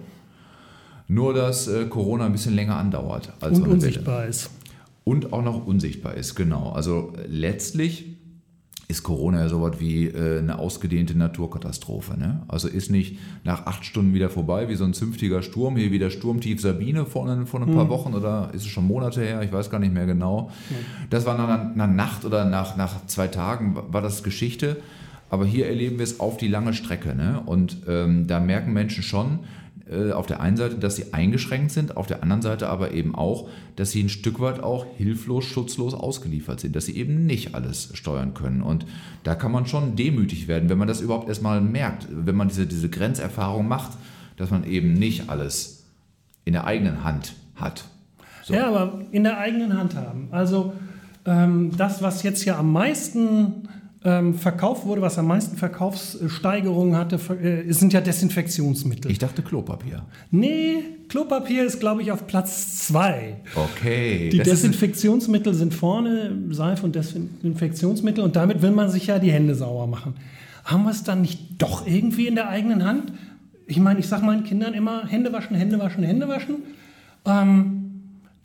[1.09, 4.47] Nur, dass äh, Corona ein bisschen länger andauert als so Und eine unsichtbar ist.
[4.47, 4.57] Welle.
[5.05, 6.73] Und auch noch unsichtbar ist, genau.
[6.73, 8.16] Also letztlich
[8.89, 12.17] ist Corona ja sowas wie äh, eine ausgedehnte Naturkatastrophe.
[12.19, 12.43] Ne?
[12.49, 16.09] Also ist nicht nach acht Stunden wieder vorbei, wie so ein zünftiger Sturm, hier wieder
[16.11, 19.53] Sturmtief Sabine vor, ein- vor ein paar Wochen oder ist es schon Monate her, ich
[19.53, 20.51] weiß gar nicht mehr genau.
[21.11, 24.77] Das war nach einer, einer Nacht oder nach, nach zwei Tagen war das Geschichte.
[25.29, 27.17] Aber hier erleben wir es auf die lange Strecke.
[27.17, 27.43] Ne?
[27.45, 29.41] Und ähm, da merken Menschen schon,
[29.91, 33.15] äh, auf der einen Seite, dass sie eingeschränkt sind, auf der anderen Seite aber eben
[33.15, 37.55] auch, dass sie ein Stück weit auch hilflos, schutzlos ausgeliefert sind, dass sie eben nicht
[37.55, 38.63] alles steuern können.
[38.63, 38.85] Und
[39.23, 42.67] da kann man schon demütig werden, wenn man das überhaupt erstmal merkt, wenn man diese,
[42.67, 43.93] diese Grenzerfahrung macht,
[44.37, 45.85] dass man eben nicht alles
[46.45, 47.85] in der eigenen Hand hat.
[48.43, 48.55] So.
[48.55, 50.29] Ja, aber in der eigenen Hand haben.
[50.31, 50.73] Also
[51.27, 53.66] ähm, das, was jetzt ja am meisten
[54.07, 59.11] ähm, verkauft wurde, was am meisten Verkaufssteigerungen hatte, äh, sind ja Desinfektionsmittel.
[59.11, 60.03] Ich dachte Klopapier.
[60.31, 60.77] nee,
[61.09, 63.39] Klopapier ist, glaube ich, auf Platz zwei.
[63.57, 64.29] Okay.
[64.31, 69.57] Die Desinfektionsmittel sind vorne, Seife und Desinfektionsmittel, und damit will man sich ja die Hände
[69.57, 70.15] sauber machen.
[70.65, 73.13] Haben wir es dann nicht doch irgendwie in der eigenen Hand?
[73.67, 76.57] Ich meine, ich sage meinen Kindern immer, Hände waschen, Hände waschen, Hände waschen.
[77.25, 77.76] Ähm,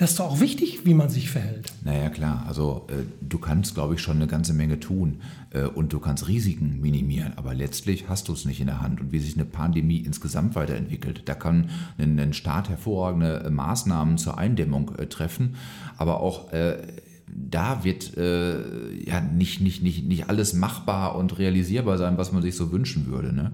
[0.02, 1.74] das ist doch auch wichtig, wie man sich verhält.
[1.84, 2.44] Naja, klar.
[2.48, 6.28] Also äh, du kannst, glaube ich, schon eine ganze Menge tun äh, und du kannst
[6.28, 9.00] Risiken minimieren, aber letztlich hast du es nicht in der Hand.
[9.00, 14.18] Und wie sich eine Pandemie insgesamt weiterentwickelt, da kann ein, ein Staat hervorragende äh, Maßnahmen
[14.18, 15.54] zur Eindämmung äh, treffen,
[15.98, 16.80] aber auch äh,
[17.28, 22.42] da wird äh, ja nicht, nicht, nicht, nicht alles machbar und realisierbar sein, was man
[22.42, 23.34] sich so wünschen würde.
[23.34, 23.54] Ne?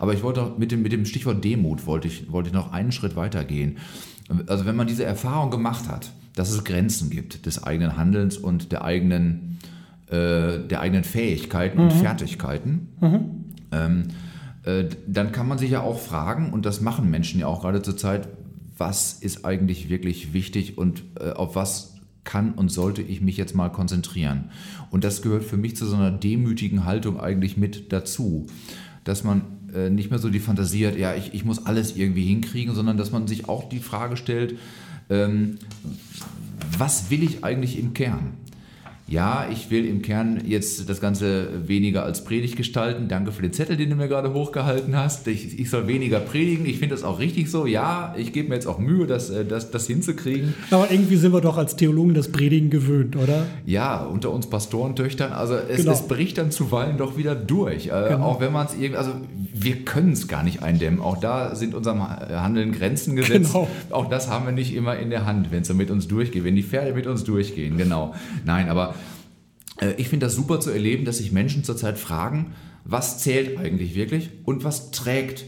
[0.00, 2.72] Aber ich wollte auch mit dem, mit dem Stichwort Demut wollte ich, wollte ich noch
[2.72, 3.78] einen Schritt weitergehen.
[4.46, 8.72] Also wenn man diese Erfahrung gemacht hat, dass es Grenzen gibt des eigenen Handelns und
[8.72, 9.58] der eigenen,
[10.08, 12.88] äh, der eigenen Fähigkeiten und Fertigkeiten,
[13.72, 14.02] ähm,
[14.64, 17.82] äh, dann kann man sich ja auch fragen, und das machen Menschen ja auch gerade
[17.82, 18.28] zur Zeit,
[18.76, 23.54] was ist eigentlich wirklich wichtig und äh, auf was kann und sollte ich mich jetzt
[23.54, 24.50] mal konzentrieren.
[24.90, 28.46] Und das gehört für mich zu so einer demütigen Haltung eigentlich mit dazu,
[29.04, 29.42] dass man
[29.74, 32.96] äh, nicht mehr so die Fantasie hat, ja, ich, ich muss alles irgendwie hinkriegen, sondern
[32.96, 34.56] dass man sich auch die Frage stellt,
[35.10, 35.58] ähm,
[36.78, 38.34] was will ich eigentlich im Kern?
[39.06, 43.06] Ja, ich will im Kern jetzt das Ganze weniger als Predigt gestalten.
[43.06, 45.28] Danke für den Zettel, den du mir gerade hochgehalten hast.
[45.28, 46.64] Ich, ich soll weniger predigen.
[46.64, 47.66] Ich finde das auch richtig so.
[47.66, 50.54] Ja, ich gebe mir jetzt auch Mühe, das, äh, das, das hinzukriegen.
[50.70, 53.44] Aber irgendwie sind wir doch als Theologen das Predigen gewöhnt, oder?
[53.66, 55.92] Ja, unter uns Pastorentöchtern, also es, Genau.
[55.92, 57.88] es bricht dann zuweilen doch wieder durch.
[57.88, 58.24] Äh, Genau.
[58.24, 59.10] Auch wenn man es irgendwie, also
[59.52, 61.00] wir können es gar nicht eindämmen.
[61.00, 63.52] Auch da sind unserem Handeln Grenzen gesetzt.
[63.52, 63.68] Genau.
[63.90, 66.42] Auch das haben wir nicht immer in der Hand, wenn es so mit uns durchgeht,
[66.44, 68.14] wenn die Pferde mit uns durchgehen, genau.
[68.46, 68.93] Nein, aber
[69.96, 72.52] ich finde das super zu erleben, dass sich Menschen zurzeit fragen,
[72.84, 75.44] was zählt eigentlich wirklich und was trägt,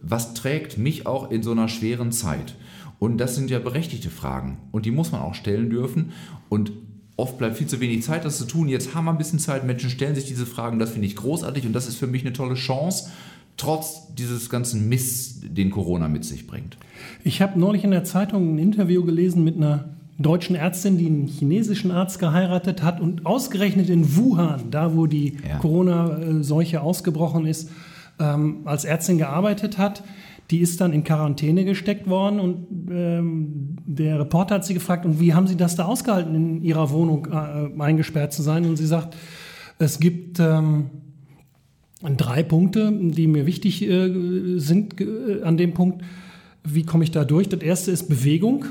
[0.00, 2.56] was trägt mich auch in so einer schweren Zeit?
[2.98, 6.12] Und das sind ja berechtigte Fragen und die muss man auch stellen dürfen
[6.48, 6.72] und
[7.16, 8.68] oft bleibt viel zu wenig Zeit, das zu tun.
[8.68, 11.66] Jetzt haben wir ein bisschen Zeit, Menschen stellen sich diese Fragen, das finde ich großartig
[11.66, 13.10] und das ist für mich eine tolle Chance,
[13.56, 16.76] trotz dieses ganzen Miss, den Corona mit sich bringt.
[17.22, 21.26] Ich habe neulich in der Zeitung ein Interview gelesen mit einer deutschen Ärztin, die einen
[21.28, 25.58] chinesischen Arzt geheiratet hat und ausgerechnet in Wuhan, da wo die Ja.
[25.58, 27.70] Corona-Seuche ausgebrochen ist,
[28.18, 30.02] ähm, als Ärztin gearbeitet hat.
[30.50, 35.20] Die ist dann in Quarantäne gesteckt worden und ähm, der Reporter hat sie gefragt, und
[35.20, 38.64] wie haben Sie das da ausgehalten, in Ihrer Wohnung äh, eingesperrt zu sein?
[38.64, 39.14] Und sie sagt,
[39.78, 40.86] es gibt ähm,
[42.16, 46.02] drei Punkte, die mir wichtig äh, sind äh, an dem Punkt.
[46.64, 47.50] Wie komme ich da durch?
[47.50, 48.64] Das erste ist Bewegung,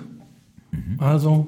[0.77, 0.99] mhm.
[0.99, 1.47] also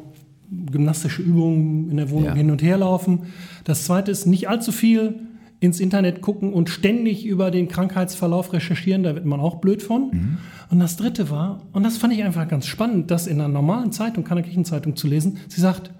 [0.72, 2.36] gymnastische Übungen in der Wohnung ja.
[2.36, 3.22] hin und her laufen.
[3.64, 5.16] Das zweite ist nicht allzu viel
[5.60, 10.10] ins Internet gucken und ständig über den Krankheitsverlauf recherchieren, da wird man auch blöd von.
[10.12, 10.38] Mhm.
[10.70, 13.92] Und das dritte war, und das fand ich einfach ganz spannend, das in einer normalen
[13.92, 15.92] Zeitung, keiner Kirchenzeitung zu lesen, sie sagt,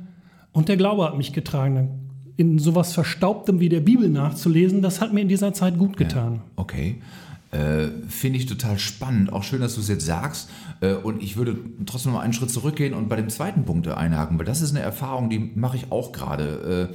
[0.52, 1.90] und der Glaube hat mich getragen.
[2.38, 6.36] In sowas Verstaubtem wie der Bibel nachzulesen, das hat mir in dieser Zeit gut getan.
[6.36, 7.02] Ja, okay.
[7.52, 9.34] Äh, Finde ich total spannend.
[9.34, 10.50] Auch schön, dass du es jetzt sagst.
[10.82, 14.38] Äh, und ich würde trotzdem noch einen Schritt zurückgehen und bei dem zweiten Punkt einhaken,
[14.38, 16.90] weil das ist eine Erfahrung, die mache ich auch gerade.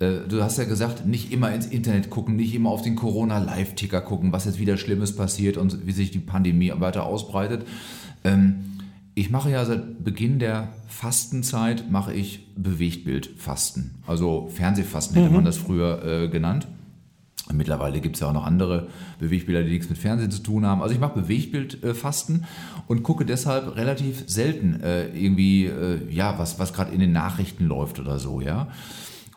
[0.00, 2.96] Äh, äh, du hast ja gesagt, nicht immer ins Internet gucken, nicht immer auf den
[2.96, 7.66] Corona-Live-Ticker gucken, was jetzt wieder Schlimmes passiert und wie sich die Pandemie weiter ausbreitet.
[8.24, 8.64] Ähm,
[9.14, 15.36] ich mache ja seit Beginn der Fastenzeit mache ich Bewegtbildfasten, also Fernsehfasten hätte mhm.
[15.36, 16.66] man das früher äh, genannt.
[17.52, 20.82] Mittlerweile gibt es ja auch noch andere Bewegtbilder, die nichts mit Fernsehen zu tun haben.
[20.82, 22.44] Also ich mache Bewegtbildfasten
[22.86, 27.66] und gucke deshalb relativ selten äh, irgendwie, äh, ja, was, was gerade in den Nachrichten
[27.66, 28.68] läuft oder so, ja.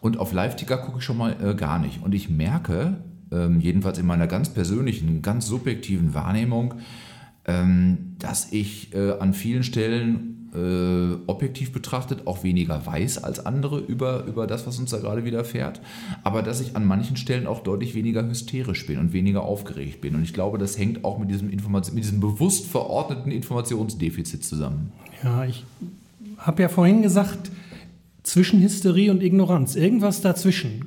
[0.02, 2.04] Und auf Live-Ticker gucke ich schon mal äh, gar nicht.
[2.04, 2.98] Und ich merke,
[3.32, 6.76] ähm, jedenfalls in meiner ganz persönlichen, ganz subjektiven Wahrnehmung,
[7.46, 13.80] ähm, dass ich äh, an vielen Stellen äh, objektiv betrachtet auch weniger weiß als andere
[13.80, 15.82] über, über das, was uns da gerade widerfährt,
[16.24, 20.16] aber dass ich an manchen Stellen auch deutlich weniger hysterisch bin und weniger aufgeregt bin.
[20.16, 24.92] Und ich glaube, das hängt auch mit diesem, Information, mit diesem bewusst verordneten Informationsdefizit zusammen.
[25.24, 25.66] Ja, ich
[26.38, 27.52] habe ja vorhin gesagt,
[28.24, 29.76] zwischen Hysterie und Ignoranz.
[29.76, 30.86] Irgendwas dazwischen.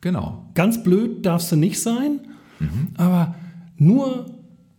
[0.00, 0.46] Genau.
[0.54, 2.20] Ganz blöd darfst du nicht sein,
[2.60, 2.88] mhm.
[2.96, 3.34] aber
[3.76, 4.26] nur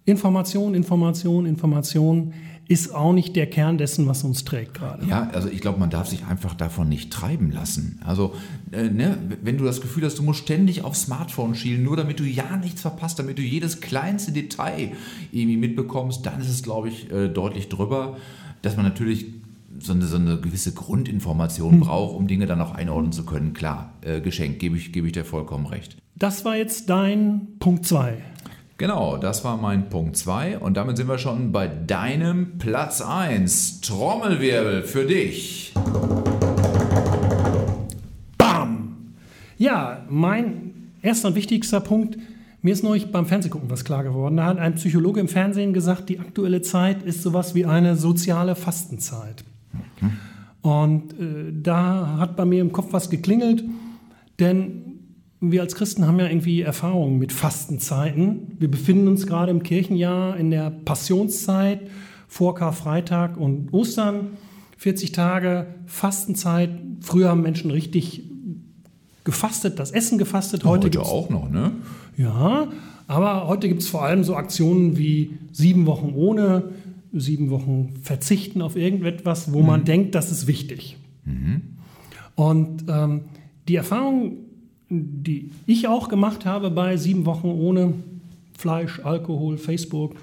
[0.06, 2.34] Information, Information, Information
[2.70, 5.04] ist auch nicht der Kern dessen, was uns trägt gerade.
[5.08, 8.00] Ja, also ich glaube, man darf sich einfach davon nicht treiben lassen.
[8.06, 8.36] Also,
[8.72, 12.20] äh, ne, wenn du das Gefühl hast, du musst ständig aufs Smartphone schielen, nur damit
[12.20, 14.92] du ja nichts verpasst, damit du jedes kleinste Detail
[15.32, 18.18] irgendwie mitbekommst, dann ist es, glaube ich, äh, deutlich drüber,
[18.62, 19.26] dass man natürlich
[19.80, 21.80] so eine, so eine gewisse Grundinformation hm.
[21.80, 23.54] braucht, um Dinge dann auch einordnen zu können.
[23.54, 25.98] Klar, äh, Geschenk, gebe ich, gebe ich dir vollkommen recht.
[26.16, 28.18] Das war jetzt dein Punkt 2.
[28.80, 33.82] Genau, das war mein Punkt 2 und damit sind wir schon bei deinem Platz 1.
[33.82, 35.74] Trommelwirbel für dich.
[38.38, 38.96] Bam!
[39.58, 42.18] Ja, mein erster und wichtigster Punkt,
[42.62, 44.38] mir ist neulich beim Fernsehgucken was klar geworden.
[44.38, 48.56] Da hat ein Psychologe im Fernsehen gesagt, die aktuelle Zeit ist sowas wie eine soziale
[48.56, 49.44] Fastenzeit.
[50.62, 53.62] Und äh, da hat bei mir im Kopf was geklingelt,
[54.39, 54.88] denn
[55.41, 58.56] wir als Christen haben ja irgendwie Erfahrungen mit Fastenzeiten.
[58.60, 61.89] Wir befinden uns gerade im Kirchenjahr in der Passionszeit
[62.28, 64.32] vor Karfreitag und Ostern.
[64.78, 66.69] 40 Tage Fastenzeit.
[67.02, 68.23] Früher haben Menschen richtig
[69.23, 70.63] gefastet, das Essen gefastet.
[70.63, 71.71] Heute, heute auch noch, ne?
[72.17, 72.67] Ja,
[73.08, 76.71] aber heute gibt es vor allem so Aktionen wie sieben Wochen ohne,
[77.12, 79.67] sieben Wochen verzichten auf irgendetwas, wo mhm.
[79.67, 80.97] man denkt, das ist wichtig.
[81.25, 81.62] Mhm.
[82.36, 83.21] Und ähm,
[83.67, 84.38] die Erfahrung,
[84.89, 87.93] die ich auch gemacht habe bei sieben Wochen ohne
[88.58, 90.15] Fleisch, Alkohol, Facebook,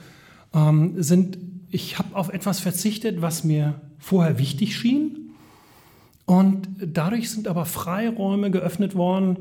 [0.53, 1.39] ähm, sind,
[1.71, 5.31] ich habe auf etwas verzichtet, was mir vorher wichtig schien.
[6.27, 9.37] Und dadurch sind aber Freiräume geöffnet worden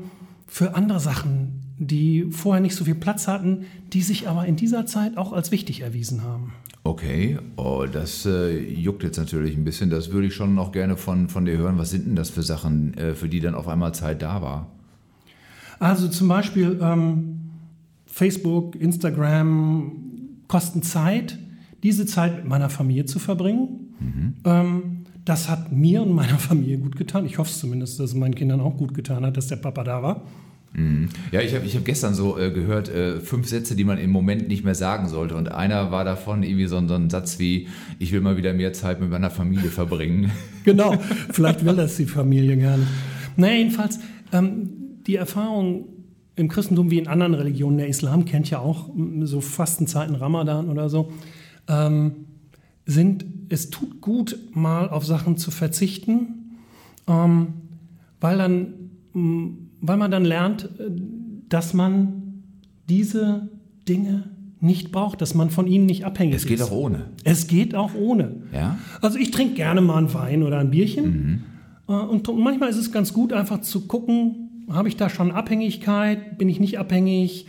[0.46, 4.86] für andere Sachen, die vorher nicht so viel Platz hatten, die sich aber in dieser
[4.86, 6.52] Zeit auch als wichtig erwiesen haben.
[6.84, 9.90] Okay, oh, das äh, juckt jetzt natürlich ein bisschen.
[9.90, 11.78] Das würde ich schon noch gerne von, von dir hören.
[11.78, 14.70] Was sind denn das für Sachen, äh, für die dann auf einmal Zeit da war?
[15.78, 17.40] Also zum Beispiel ähm,
[18.06, 19.92] Facebook, Instagram
[20.48, 21.38] kosten Zeit,
[21.82, 23.94] diese Zeit mit meiner Familie zu verbringen.
[24.00, 24.34] Mhm.
[24.44, 24.82] Ähm,
[25.24, 27.26] das hat mir und meiner Familie gut getan.
[27.26, 30.02] Ich hoffe zumindest, dass es meinen Kindern auch gut getan hat, dass der Papa da
[30.02, 30.22] war.
[30.72, 31.08] Mhm.
[31.32, 34.10] Ja, ich habe ich hab gestern so äh, gehört, äh, fünf Sätze, die man im
[34.10, 35.34] Moment nicht mehr sagen sollte.
[35.34, 38.72] Und einer war davon irgendwie so, so, ein Satz wie, ich will mal wieder mehr
[38.72, 40.30] Zeit mit meiner Familie verbringen.
[40.66, 40.96] Genau,
[41.30, 42.88] vielleicht will das die Familie gar nicht.
[43.36, 44.00] Naja, jedenfalls,
[44.32, 44.70] ähm,
[45.06, 45.88] die Erfahrung
[46.34, 48.90] im Christentum wie in anderen Religionen, der Islam kennt ja auch
[49.22, 51.12] so Fastenzeiten, Ramadan oder so,
[51.68, 52.26] ähm,
[52.84, 56.56] sind, es tut gut, mal auf Sachen zu verzichten,
[57.08, 57.54] ähm,
[58.20, 58.74] weil dann
[59.80, 60.90] weil man dann lernt, äh,
[61.48, 62.42] dass man
[62.88, 63.48] diese
[63.88, 64.24] Dinge
[64.60, 66.42] nicht braucht, dass man von ihnen nicht abhängig ist.
[66.42, 66.66] Es geht ist.
[66.66, 67.06] auch ohne.
[67.24, 68.42] Es geht auch ohne.
[68.52, 68.78] Ja?
[69.00, 71.04] Also ich trinke gerne mal einen Wein oder ein Bierchen.
[71.04, 71.42] Mhm.
[71.88, 76.38] Äh, und manchmal ist es ganz gut, einfach zu gucken, habe ich da schon Abhängigkeit,
[76.38, 77.46] bin ich nicht abhängig.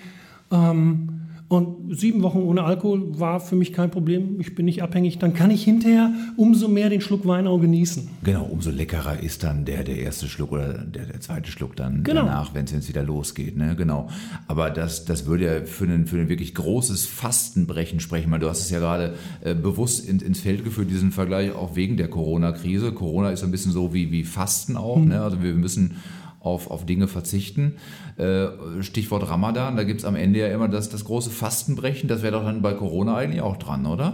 [0.52, 1.10] Ähm,
[1.50, 4.36] Und sieben Wochen ohne Alkohol war für mich kein Problem.
[4.42, 5.18] Ich bin nicht abhängig.
[5.18, 8.10] Dann kann ich hinterher umso mehr den Schluck Wein auch genießen.
[8.26, 12.04] Genau, umso leckerer ist dann der, der erste Schluck oder der, der zweite Schluck dann
[12.04, 12.24] Genau.
[12.26, 13.56] danach, wenn es wieder losgeht.
[13.56, 13.76] Ne?
[13.78, 14.10] Genau.
[14.48, 18.30] Aber das, das würde ja für ein, für ein wirklich großes Fastenbrechen sprechen.
[18.30, 21.78] Weil du hast es ja gerade äh, bewusst in, ins Feld geführt, diesen Vergleich, auch
[21.78, 22.92] wegen der Corona-Krise.
[22.92, 25.00] Corona ist ein bisschen so wie, wie Fasten auch.
[25.00, 25.22] Ne?
[25.22, 25.96] Also wir müssen
[26.40, 27.76] auf, auf Dinge verzichten.
[28.18, 28.48] Äh,
[28.82, 32.08] Stichwort Ramadan, da gibt es am Ende ja immer das, das große Fastenbrechen.
[32.08, 34.14] Das wäre doch dann bei Corona eigentlich auch dran, oder?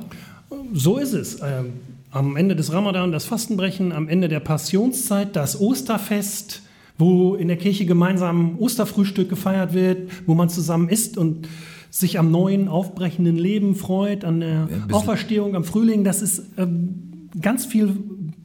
[0.73, 1.41] So ist es.
[1.41, 1.73] Ähm,
[2.11, 6.61] am Ende des Ramadan das Fastenbrechen, am Ende der Passionszeit das Osterfest,
[6.97, 11.47] wo in der Kirche gemeinsam Osterfrühstück gefeiert wird, wo man zusammen isst und
[11.89, 16.03] sich am neuen, aufbrechenden Leben freut, an der Auferstehung, am Frühling.
[16.03, 17.95] Das ist ähm, ganz viel,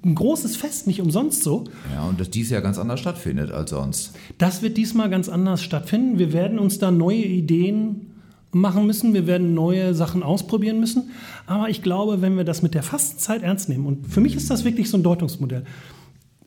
[0.04, 1.64] ein großes Fest, nicht umsonst so.
[1.92, 4.14] Ja, und dass dies ja ganz anders stattfindet als sonst.
[4.38, 6.18] Das wird diesmal ganz anders stattfinden.
[6.18, 8.12] Wir werden uns da neue Ideen
[8.52, 9.12] machen müssen.
[9.12, 11.10] Wir werden neue Sachen ausprobieren müssen.
[11.46, 14.50] Aber ich glaube, wenn wir das mit der Fastenzeit ernst nehmen, und für mich ist
[14.50, 15.64] das wirklich so ein Deutungsmodell,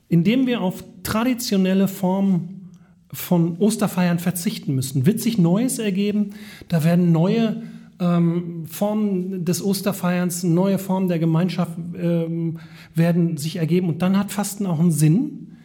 [0.07, 2.69] indem wir auf traditionelle Formen
[3.13, 6.31] von Osterfeiern verzichten müssen, wird sich Neues ergeben.
[6.69, 7.61] Da werden neue
[8.01, 12.59] ähm, Formen des Osterfeierns, neue Formen der Gemeinschaft ähm,
[12.95, 13.87] werden sich ergeben.
[13.87, 15.55] Und dann hat Fasten auch einen Sinn,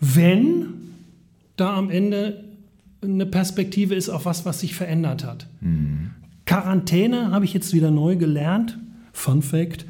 [0.00, 0.66] wenn
[1.56, 2.44] da am Ende
[3.02, 5.46] eine Perspektive ist auf was, was sich verändert hat.
[6.44, 8.78] Quarantäne habe ich jetzt wieder neu gelernt.
[9.12, 9.86] Fun Fact.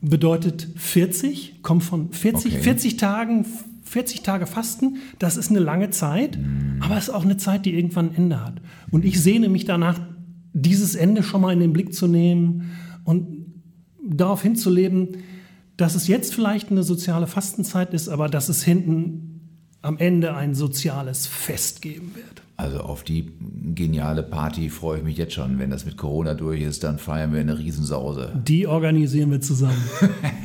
[0.00, 2.62] Bedeutet 40, kommt von 40, Okay.
[2.62, 3.46] 40 Tagen,
[3.84, 4.96] 40 Tage Fasten.
[5.18, 6.38] Das ist eine lange Zeit,
[6.80, 8.54] aber es ist auch eine Zeit, die irgendwann ein Ende hat.
[8.90, 10.00] Und ich sehne mich danach,
[10.54, 12.70] dieses Ende schon mal in den Blick zu nehmen
[13.04, 13.44] und
[14.08, 15.18] darauf hinzuleben,
[15.76, 20.54] dass es jetzt vielleicht eine soziale Fastenzeit ist, aber dass es hinten am Ende ein
[20.54, 22.42] soziales Fest geben wird.
[22.56, 23.32] Also auf die
[23.74, 25.58] geniale Party freue ich mich jetzt schon.
[25.58, 28.32] Wenn das mit Corona durch ist, dann feiern wir eine Riesensause.
[28.46, 29.82] Die organisieren wir zusammen.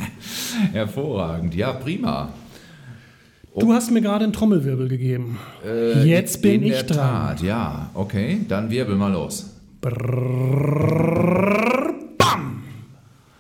[0.74, 2.34] Hervorragend, ja, prima.
[3.58, 5.38] Du hast mir gerade einen Trommelwirbel gegeben.
[6.04, 6.98] Jetzt bin Äh, In ich der dran.
[6.98, 9.52] Tat, ja, okay, dann wirbel mal los.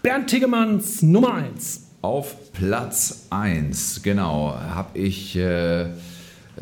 [0.01, 1.87] Bernd Tiggemanns Nummer 1.
[2.01, 5.89] Auf Platz 1, genau, habe ich äh,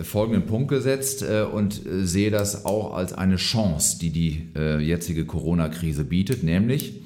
[0.02, 4.80] folgenden Punkt gesetzt äh, und äh, sehe das auch als eine Chance, die die äh,
[4.80, 7.02] jetzige Corona-Krise bietet, nämlich,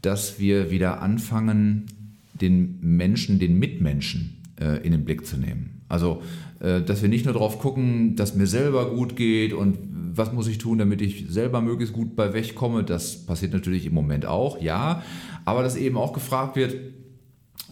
[0.00, 1.86] dass wir wieder anfangen,
[2.34, 5.82] den Menschen, den Mitmenschen äh, in den Blick zu nehmen.
[5.88, 6.20] Also,
[6.62, 9.78] dass wir nicht nur darauf gucken, dass mir selber gut geht und
[10.14, 12.84] was muss ich tun, damit ich selber möglichst gut bei wegkomme.
[12.84, 15.02] Das passiert natürlich im Moment auch, ja.
[15.44, 16.76] Aber dass eben auch gefragt wird,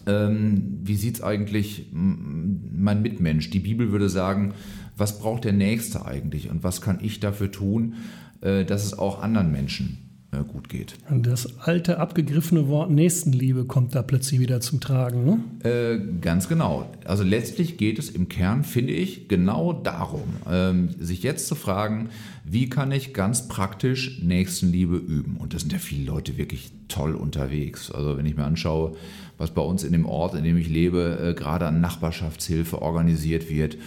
[0.07, 3.49] ähm, wie sieht es eigentlich mein Mitmensch?
[3.49, 4.53] Die Bibel würde sagen,
[4.97, 7.95] was braucht der Nächste eigentlich und was kann ich dafür tun,
[8.41, 10.95] äh, dass es auch anderen Menschen äh, gut geht?
[11.09, 15.25] Das alte, abgegriffene Wort Nächstenliebe kommt da plötzlich wieder zum Tragen.
[15.25, 15.69] Ne?
[15.69, 16.89] Äh, ganz genau.
[17.05, 22.09] Also letztlich geht es im Kern, finde ich, genau darum, ähm, sich jetzt zu fragen,
[22.45, 25.37] wie kann ich ganz praktisch Nächstenliebe üben?
[25.37, 27.91] Und da sind ja viele Leute wirklich toll unterwegs.
[27.91, 28.95] Also wenn ich mir anschaue,
[29.37, 33.49] was bei uns in dem Ort, in dem ich lebe, äh, gerade an Nachbarschaftshilfe organisiert
[33.49, 33.77] wird,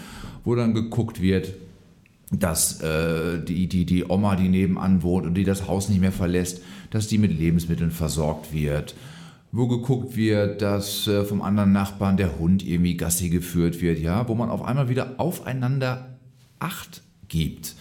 [0.44, 1.54] wo dann geguckt wird,
[2.38, 6.12] dass äh, die, die, die Oma, die nebenan wohnt und die das Haus nicht mehr
[6.12, 8.94] verlässt, dass die mit Lebensmitteln versorgt wird.
[9.52, 14.28] Wo geguckt wird, dass äh, vom anderen Nachbarn der Hund irgendwie Gassi geführt wird, ja,
[14.28, 16.18] wo man auf einmal wieder aufeinander
[16.58, 17.74] Acht gibt.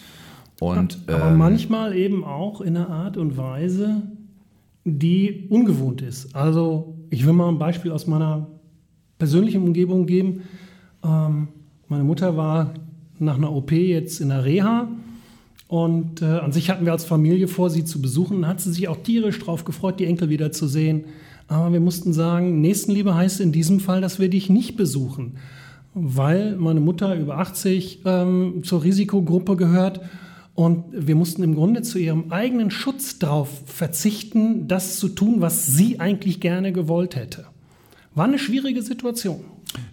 [0.60, 4.04] Und Aber ähm, manchmal eben auch in einer Art und Weise,
[4.86, 6.36] die ungewohnt ist.
[6.36, 8.48] Also ich will mal ein Beispiel aus meiner
[9.18, 10.44] persönlichen Umgebung geben.
[11.04, 11.48] Ähm,
[11.88, 12.74] meine Mutter war
[13.24, 14.88] nach einer OP jetzt in der Reha
[15.68, 18.42] und äh, an sich hatten wir als Familie vor, sie zu besuchen.
[18.42, 21.06] Dann hat sie sich auch tierisch drauf gefreut, die Enkel wieder zu sehen.
[21.48, 25.38] Aber wir mussten sagen, Nächstenliebe heißt in diesem Fall, dass wir dich nicht besuchen,
[25.94, 30.02] weil meine Mutter über 80 ähm, zur Risikogruppe gehört
[30.56, 35.66] und wir mussten im Grunde zu ihrem eigenen Schutz darauf verzichten, das zu tun, was
[35.66, 37.46] sie eigentlich gerne gewollt hätte.
[38.14, 39.42] War eine schwierige Situation.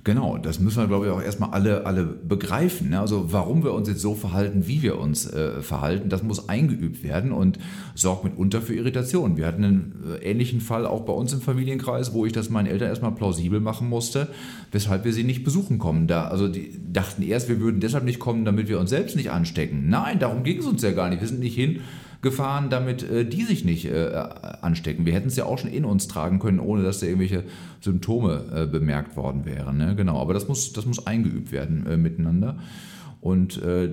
[0.04, 2.90] Genau, das müssen wir, glaube ich, auch erstmal alle, alle begreifen.
[2.90, 3.00] Ne?
[3.00, 7.02] Also warum wir uns jetzt so verhalten, wie wir uns äh, verhalten, das muss eingeübt
[7.02, 7.58] werden und
[7.94, 9.36] sorgt mitunter für Irritation.
[9.36, 12.66] Wir hatten einen äh, ähnlichen Fall auch bei uns im Familienkreis, wo ich das meinen
[12.66, 14.28] Eltern erstmal plausibel machen musste,
[14.72, 16.06] weshalb wir sie nicht besuchen kommen.
[16.06, 19.30] Da, also die dachten erst, wir würden deshalb nicht kommen, damit wir uns selbst nicht
[19.30, 19.88] anstecken.
[19.88, 21.20] Nein, darum ging es uns ja gar nicht.
[21.20, 21.80] Wir sind nicht hin
[22.22, 24.12] gefahren, damit äh, die sich nicht äh,
[24.60, 25.06] anstecken.
[25.06, 27.44] Wir hätten es ja auch schon in uns tragen können, ohne dass da irgendwelche
[27.80, 29.78] Symptome äh, bemerkt worden wären.
[29.78, 29.96] Ne?
[29.96, 32.58] Genau, aber das muss, das muss eingeübt werden äh, miteinander.
[33.20, 33.90] Und äh,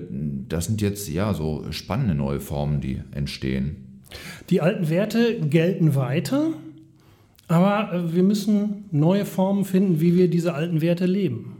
[0.48, 4.00] das sind jetzt ja so spannende neue Formen, die entstehen.
[4.50, 6.52] Die alten Werte gelten weiter,
[7.46, 11.56] aber äh, wir müssen neue Formen finden, wie wir diese alten Werte leben.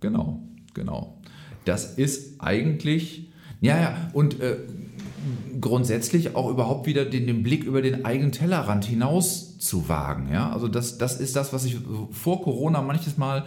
[0.00, 0.42] Genau,
[0.74, 1.18] genau.
[1.64, 4.56] Das ist eigentlich, ja, ja, und äh,
[5.60, 10.28] grundsätzlich auch überhaupt wieder den, den, Blick über den eigenen Tellerrand hinaus zu wagen.
[10.32, 10.52] Ja?
[10.52, 11.78] Also das, das ist das, was ich
[12.10, 13.44] vor Corona manches Mal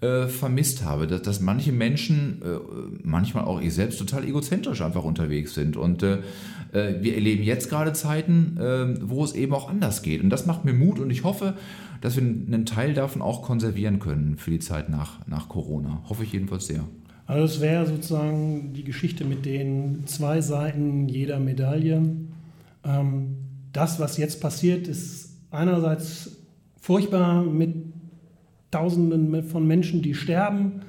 [0.00, 2.58] äh, vermisst habe, dass, dass manche Menschen, äh,
[3.02, 5.76] manchmal auch ich selbst, total egozentrisch einfach unterwegs sind.
[5.76, 6.18] Und äh,
[6.72, 10.22] äh wir erleben jetzt gerade Zeiten, äh, wo es eben auch anders geht.
[10.22, 11.54] Und das macht mir Mut und ich hoffe,
[12.00, 16.02] dass wir einen Teil davon auch konservieren können für die Zeit nach, nach Corona.
[16.08, 16.84] Hoffe ich jedenfalls sehr.
[17.26, 22.02] Also es wäre sozusagen die Geschichte mit den zwei Seiten jeder Medaille.
[22.84, 23.36] Ähm,
[23.72, 26.36] das, was jetzt passiert, ist einerseits
[26.80, 27.74] furchtbar mit
[28.70, 30.82] Tausenden von Menschen, die sterben.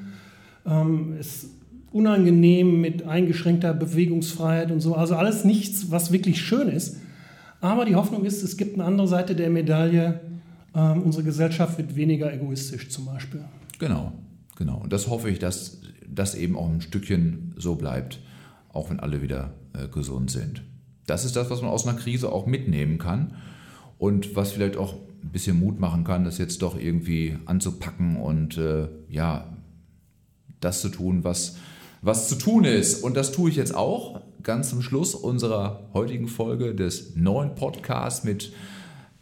[0.65, 1.49] Ähm, ist
[1.91, 4.95] unangenehm mit eingeschränkter Bewegungsfreiheit und so.
[4.95, 6.97] Also alles nichts, was wirklich schön ist.
[7.61, 10.19] Aber die Hoffnung ist, es gibt eine andere Seite der Medaille.
[10.75, 13.45] Ähm, unsere Gesellschaft wird weniger egoistisch zum Beispiel.
[13.79, 14.11] Genau,
[14.57, 14.81] genau.
[14.83, 15.79] Und das hoffe ich, dass
[16.16, 18.20] das eben auch ein Stückchen so bleibt,
[18.70, 20.63] auch wenn alle wieder äh, gesund sind.
[21.07, 23.36] Das ist das, was man aus einer Krise auch mitnehmen kann
[23.97, 28.57] und was vielleicht auch ein bisschen Mut machen kann, das jetzt doch irgendwie anzupacken und
[28.57, 29.55] äh, ja,
[30.61, 31.57] das zu tun, was,
[32.01, 33.03] was zu tun ist.
[33.03, 38.24] Und das tue ich jetzt auch ganz zum Schluss unserer heutigen Folge des neuen Podcasts
[38.24, 38.53] mit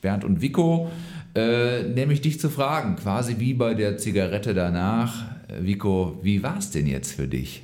[0.02, 0.90] Bernd und Vico,
[1.34, 6.72] äh, nämlich dich zu fragen, quasi wie bei der Zigarette danach, Vico, wie war es
[6.72, 7.64] denn jetzt für dich?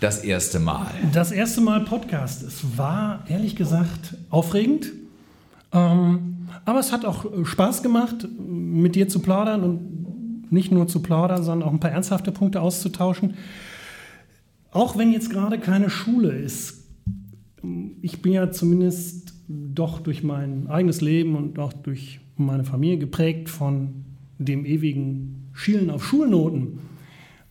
[0.00, 0.90] Das erste Mal.
[1.12, 2.42] Das erste Mal Podcast.
[2.42, 4.92] Es war ehrlich gesagt aufregend.
[5.72, 10.86] Ähm, aber es hat auch äh, Spaß gemacht, mit dir zu plaudern und nicht nur
[10.86, 13.34] zu plaudern, sondern auch ein paar ernsthafte Punkte auszutauschen.
[14.70, 16.84] Auch wenn jetzt gerade keine Schule ist.
[18.02, 23.48] Ich bin ja zumindest doch durch mein eigenes Leben und auch durch meine Familie geprägt
[23.48, 24.04] von
[24.38, 26.78] dem ewigen Schielen auf Schulnoten.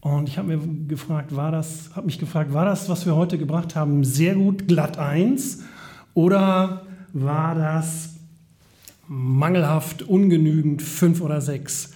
[0.05, 3.39] Und ich habe mir gefragt, war das, habe mich gefragt, war das, was wir heute
[3.39, 5.63] gebracht haben, sehr gut glatt eins
[6.13, 8.17] oder war das
[9.07, 11.93] mangelhaft, ungenügend fünf oder sechs?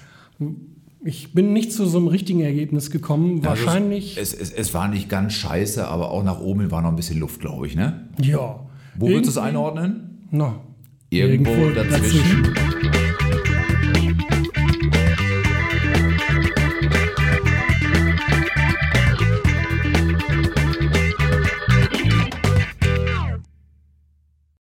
[1.03, 3.45] Ich bin nicht zu so einem richtigen Ergebnis gekommen.
[3.45, 4.17] Also Wahrscheinlich.
[4.17, 7.19] Es, es, es, war nicht ganz scheiße, aber auch nach oben war noch ein bisschen
[7.19, 8.09] Luft, glaube ich, ne?
[8.19, 8.59] Ja.
[8.95, 10.25] Wo würdest du es einordnen?
[10.31, 10.59] Na,
[11.11, 12.43] irgendwo, irgendwo dazwischen.
[12.43, 12.78] dazwischen.